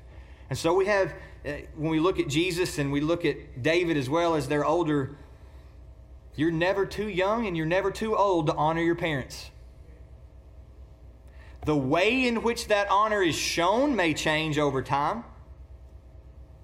And 0.50 0.58
so 0.58 0.74
we 0.74 0.86
have, 0.86 1.14
uh, 1.46 1.52
when 1.76 1.90
we 1.90 2.00
look 2.00 2.20
at 2.20 2.28
Jesus 2.28 2.78
and 2.78 2.92
we 2.92 3.02
look 3.02 3.26
at 3.26 3.62
David 3.62 3.98
as 3.98 4.10
well 4.10 4.36
as 4.36 4.48
they're 4.48 4.66
older, 4.66 5.18
you're 6.36 6.52
never 6.52 6.86
too 6.86 7.10
young 7.10 7.48
and 7.48 7.56
you're 7.56 7.66
never 7.66 7.92
too 7.92 8.16
old 8.16 8.48
to 8.48 8.56
honor 8.56 8.82
your 8.82 8.96
parents. 8.96 9.52
The 11.66 11.76
way 11.76 12.28
in 12.28 12.44
which 12.44 12.68
that 12.68 12.90
honor 12.90 13.22
is 13.22 13.36
shown 13.36 13.96
may 13.96 14.14
change 14.14 14.60
over 14.60 14.82
time, 14.82 15.24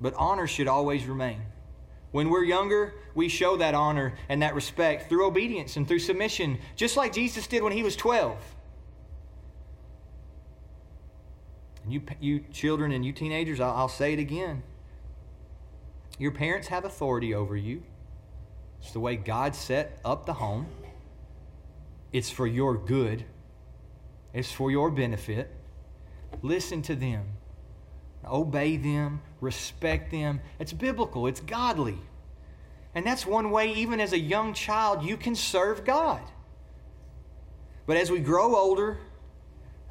but 0.02 0.14
honor 0.16 0.48
should 0.48 0.68
always 0.68 1.06
remain. 1.06 1.42
When 2.12 2.30
we're 2.30 2.44
younger, 2.44 2.96
we 3.14 3.30
show 3.30 3.58
that 3.58 3.76
honor 3.76 4.16
and 4.30 4.42
that 4.42 4.56
respect 4.56 5.10
through 5.10 5.28
obedience 5.28 5.78
and 5.78 5.88
through 5.88 6.00
submission, 6.00 6.58
just 6.76 6.98
like 6.98 7.14
Jesus 7.14 7.46
did 7.46 7.62
when 7.62 7.74
he 7.74 7.84
was 7.84 7.96
12. 7.96 8.38
And 11.84 11.94
you, 11.94 12.02
you 12.20 12.40
children 12.52 12.92
and 12.92 13.06
you 13.06 13.14
teenagers, 13.14 13.60
I'll, 13.60 13.76
I'll 13.76 13.88
say 13.90 14.14
it 14.14 14.20
again. 14.20 14.64
Your 16.18 16.32
parents 16.32 16.68
have 16.68 16.84
authority 16.84 17.34
over 17.34 17.56
you. 17.56 17.84
It's 18.82 18.92
the 18.92 19.00
way 19.00 19.16
God 19.16 19.56
set 19.56 20.00
up 20.04 20.26
the 20.26 20.34
home. 20.34 20.68
It's 22.12 22.30
for 22.30 22.48
your 22.48 22.76
good. 22.76 23.26
It's 24.34 24.52
for 24.52 24.72
your 24.72 24.92
benefit. 24.92 25.52
Listen 26.42 26.82
to 26.84 26.96
them, 26.96 27.26
obey 28.26 28.78
them, 28.78 29.22
respect 29.42 30.12
them. 30.12 30.42
It's 30.60 30.74
biblical, 30.74 31.28
it's 31.28 31.42
godly. 31.42 31.98
And 32.96 33.06
that's 33.06 33.26
one 33.26 33.52
way, 33.52 33.74
even 33.74 34.00
as 34.00 34.14
a 34.14 34.20
young 34.20 34.54
child, 34.54 35.04
you 35.04 35.16
can 35.16 35.36
serve 35.36 35.86
God. 35.86 36.22
But 37.86 37.98
as 37.98 38.12
we 38.12 38.20
grow 38.20 38.56
older, 38.56 38.98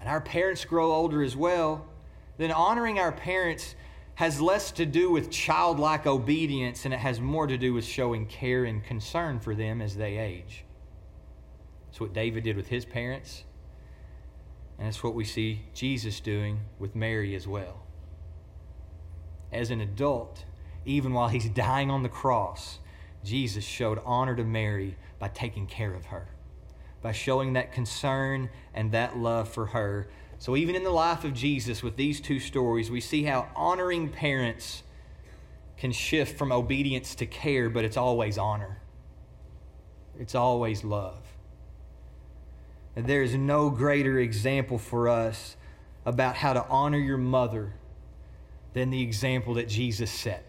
and 0.01 0.09
our 0.09 0.21
parents 0.21 0.65
grow 0.65 0.93
older 0.93 1.23
as 1.23 1.37
well, 1.37 1.87
then 2.37 2.53
honoring 2.53 2.99
our 2.99 3.13
parents 3.13 3.75
has 4.15 4.41
less 4.41 4.73
to 4.73 4.87
do 4.87 5.11
with 5.11 5.31
childlike 5.31 6.07
obedience 6.07 6.85
and 6.85 6.93
it 6.93 6.99
has 6.99 7.21
more 7.21 7.47
to 7.47 7.57
do 7.57 7.73
with 7.73 7.85
showing 7.85 8.27
care 8.27 8.65
and 8.65 8.85
concern 8.85 9.39
for 9.39 9.55
them 9.55 9.81
as 9.81 9.97
they 9.97 10.19
age. 10.19 10.65
That's 11.87 12.01
what 12.01 12.13
David 12.13 12.45
did 12.45 12.57
with 12.57 12.69
his 12.69 12.85
parents. 12.85 13.45
And 14.77 14.87
that's 14.87 15.03
what 15.03 15.15
we 15.15 15.25
see 15.25 15.63
Jesus 15.75 16.21
doing 16.21 16.61
with 16.79 16.95
Mary 16.95 17.35
as 17.35 17.47
well. 17.47 17.83
As 19.53 19.71
an 19.71 19.81
adult, 19.81 20.45
even 20.85 21.13
while 21.13 21.29
he's 21.29 21.49
dying 21.51 21.91
on 21.91 22.03
the 22.03 22.09
cross, 22.09 22.79
Jesus 23.25 23.65
showed 23.65 24.01
honor 24.05 24.37
to 24.37 24.45
Mary 24.45 24.97
by 25.19 25.29
taking 25.29 25.67
care 25.67 25.95
of 25.95 26.07
her, 26.07 26.29
by 27.03 27.13
showing 27.13 27.55
that 27.55 27.73
concern 27.73 28.51
and 28.75 28.93
that 28.93 29.17
love 29.19 29.49
for 29.49 29.67
her. 29.67 30.09
So, 30.39 30.57
even 30.57 30.77
in 30.77 30.85
the 30.85 30.91
life 30.91 31.25
of 31.25 31.35
Jesus, 31.35 31.83
with 31.83 31.97
these 31.97 32.21
two 32.21 32.39
stories, 32.39 32.91
we 32.91 33.01
see 33.01 33.25
how 33.25 33.49
honoring 33.57 34.09
parents 34.09 34.85
can 35.77 35.93
shift 35.93 36.39
from 36.39 36.53
obedience 36.53 37.15
to 37.17 37.27
care, 37.27 37.69
but 37.69 37.85
it's 37.85 37.97
always 37.97 38.39
honor, 38.39 38.79
it's 40.19 40.35
always 40.35 40.85
love. 40.85 41.21
And 42.97 43.07
there 43.07 43.23
is 43.23 43.35
no 43.35 43.71
greater 43.71 44.19
example 44.19 44.79
for 44.79 45.09
us 45.09 45.57
about 46.05 46.37
how 46.37 46.53
to 46.53 46.67
honor 46.67 46.99
your 46.99 47.17
mother 47.17 47.75
than 48.73 48.91
the 48.91 49.03
example 49.03 49.55
that 49.55 49.69
Jesus 49.69 50.11
set. 50.11 50.45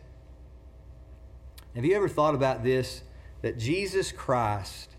Have 1.76 1.86
you 1.86 1.96
ever 1.96 2.10
thought 2.10 2.36
about 2.36 2.64
this? 2.64 3.04
That 3.42 3.58
Jesus 3.58 4.12
Christ, 4.12 4.90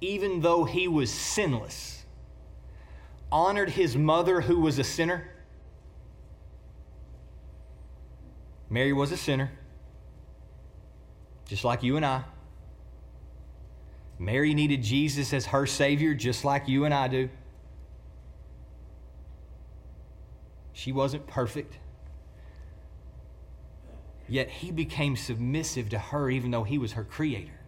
even 0.00 0.40
though 0.40 0.64
he 0.64 0.88
was 0.88 1.10
sinless, 1.10 2.04
honored 3.32 3.70
his 3.70 3.96
mother 3.96 4.42
who 4.42 4.60
was 4.60 4.78
a 4.78 4.84
sinner? 4.84 5.28
Mary 8.70 8.92
was 8.92 9.12
a 9.12 9.16
sinner. 9.16 9.50
just 11.46 11.64
like 11.64 11.82
you 11.82 11.96
and 11.96 12.04
I. 12.04 12.24
Mary 14.18 14.52
needed 14.52 14.82
Jesus 14.82 15.32
as 15.32 15.46
her 15.46 15.64
Savior, 15.64 16.12
just 16.12 16.44
like 16.44 16.68
you 16.68 16.84
and 16.84 16.92
I 16.92 17.08
do. 17.08 17.30
She 20.74 20.92
wasn't 20.92 21.26
perfect. 21.26 21.78
Yet 24.28 24.50
he 24.50 24.70
became 24.70 25.16
submissive 25.16 25.88
to 25.90 25.98
her, 25.98 26.28
even 26.28 26.50
though 26.50 26.64
he 26.64 26.78
was 26.78 26.92
her 26.92 27.04
creator. 27.04 27.60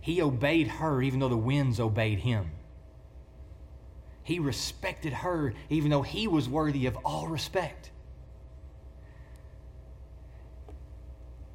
He 0.00 0.20
obeyed 0.20 0.68
her, 0.68 1.00
even 1.02 1.20
though 1.20 1.28
the 1.28 1.36
winds 1.36 1.78
obeyed 1.78 2.20
him. 2.20 2.50
He 4.22 4.40
respected 4.40 5.12
her, 5.12 5.54
even 5.70 5.90
though 5.90 6.02
he 6.02 6.26
was 6.26 6.48
worthy 6.48 6.86
of 6.86 6.96
all 7.04 7.28
respect. 7.28 7.92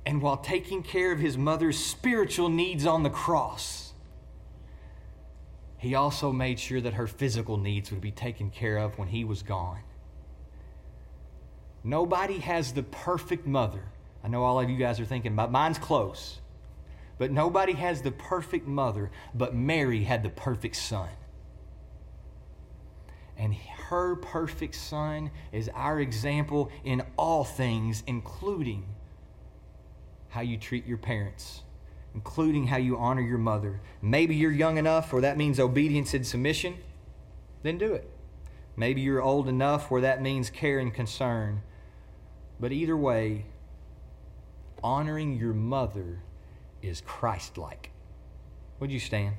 And 0.05 0.21
while 0.21 0.37
taking 0.37 0.81
care 0.81 1.11
of 1.11 1.19
his 1.19 1.37
mother's 1.37 1.77
spiritual 1.77 2.49
needs 2.49 2.85
on 2.85 3.03
the 3.03 3.09
cross, 3.09 3.93
he 5.77 5.95
also 5.95 6.31
made 6.31 6.59
sure 6.59 6.79
that 6.79 6.93
her 6.93 7.07
physical 7.07 7.57
needs 7.57 7.91
would 7.91 8.01
be 8.01 8.11
taken 8.11 8.49
care 8.49 8.77
of 8.77 8.97
when 8.97 9.09
he 9.09 9.23
was 9.23 9.43
gone. 9.43 9.79
Nobody 11.83 12.39
has 12.39 12.73
the 12.73 12.83
perfect 12.83 13.47
mother. 13.47 13.83
I 14.23 14.27
know 14.27 14.43
all 14.43 14.59
of 14.59 14.69
you 14.69 14.77
guys 14.77 14.99
are 14.99 15.05
thinking, 15.05 15.35
but 15.35 15.51
mine's 15.51 15.79
close. 15.79 16.39
But 17.17 17.31
nobody 17.31 17.73
has 17.73 18.01
the 18.01 18.11
perfect 18.11 18.67
mother, 18.67 19.11
but 19.33 19.55
Mary 19.55 20.03
had 20.03 20.23
the 20.23 20.29
perfect 20.29 20.75
son. 20.75 21.09
And 23.37 23.55
her 23.55 24.15
perfect 24.15 24.75
son 24.75 25.31
is 25.51 25.69
our 25.73 25.99
example 25.99 26.71
in 26.83 27.01
all 27.17 27.43
things, 27.43 28.03
including 28.05 28.85
how 30.29 30.41
you 30.41 30.57
treat 30.57 30.85
your 30.85 30.97
parents, 30.97 31.63
including 32.13 32.67
how 32.67 32.77
you 32.77 32.97
honor 32.97 33.21
your 33.21 33.37
mother. 33.37 33.81
Maybe 34.01 34.35
you're 34.35 34.51
young 34.51 34.77
enough 34.77 35.11
where 35.11 35.23
that 35.23 35.37
means 35.37 35.59
obedience 35.59 36.13
and 36.13 36.25
submission, 36.25 36.77
then 37.63 37.77
do 37.77 37.93
it. 37.93 38.09
Maybe 38.75 39.01
you're 39.01 39.21
old 39.21 39.47
enough 39.47 39.91
where 39.91 40.01
that 40.01 40.21
means 40.21 40.49
care 40.49 40.79
and 40.79 40.93
concern. 40.93 41.61
But 42.61 42.71
either 42.71 42.95
way, 42.95 43.45
honoring 44.83 45.35
your 45.35 45.53
mother 45.53 46.19
is 46.83 47.01
Christ 47.01 47.57
like. 47.57 47.89
Would 48.79 48.91
you 48.91 48.99
stand? 48.99 49.35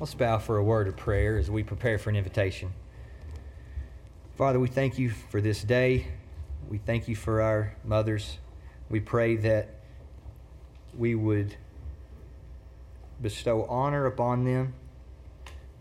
Let's 0.00 0.14
bow 0.14 0.38
for 0.38 0.56
a 0.56 0.64
word 0.64 0.88
of 0.88 0.96
prayer 0.96 1.38
as 1.38 1.48
we 1.48 1.62
prepare 1.62 1.96
for 1.96 2.10
an 2.10 2.16
invitation. 2.16 2.72
Father, 4.36 4.58
we 4.58 4.66
thank 4.66 4.98
you 4.98 5.10
for 5.10 5.40
this 5.40 5.62
day. 5.62 6.08
We 6.68 6.78
thank 6.78 7.06
you 7.06 7.14
for 7.14 7.40
our 7.40 7.76
mothers. 7.84 8.38
We 8.90 8.98
pray 8.98 9.36
that 9.36 9.76
we 10.92 11.14
would 11.14 11.54
bestow 13.20 13.64
honor 13.66 14.06
upon 14.06 14.44
them 14.44 14.74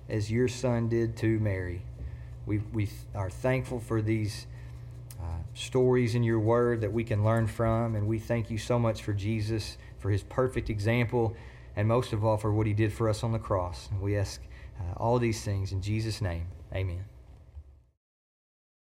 as 0.07 0.29
your 0.29 0.47
son 0.47 0.87
did 0.87 1.17
to 1.17 1.39
Mary. 1.39 1.81
We, 2.45 2.59
we 2.73 2.89
are 3.13 3.29
thankful 3.29 3.79
for 3.79 4.01
these 4.01 4.47
uh, 5.19 5.25
stories 5.53 6.15
in 6.15 6.23
your 6.23 6.39
word 6.39 6.81
that 6.81 6.91
we 6.91 7.03
can 7.03 7.23
learn 7.23 7.47
from, 7.47 7.95
and 7.95 8.07
we 8.07 8.19
thank 8.19 8.49
you 8.49 8.57
so 8.57 8.79
much 8.79 9.03
for 9.03 9.13
Jesus, 9.13 9.77
for 9.99 10.09
his 10.09 10.23
perfect 10.23 10.69
example, 10.69 11.35
and 11.75 11.87
most 11.87 12.13
of 12.13 12.25
all 12.25 12.37
for 12.37 12.51
what 12.51 12.67
he 12.67 12.73
did 12.73 12.91
for 12.91 13.07
us 13.07 13.23
on 13.23 13.31
the 13.31 13.39
cross. 13.39 13.87
And 13.91 14.01
we 14.01 14.17
ask 14.17 14.41
uh, 14.79 14.93
all 14.97 15.19
these 15.19 15.43
things 15.43 15.71
in 15.71 15.81
Jesus' 15.81 16.21
name. 16.21 16.47
Amen. 16.73 17.10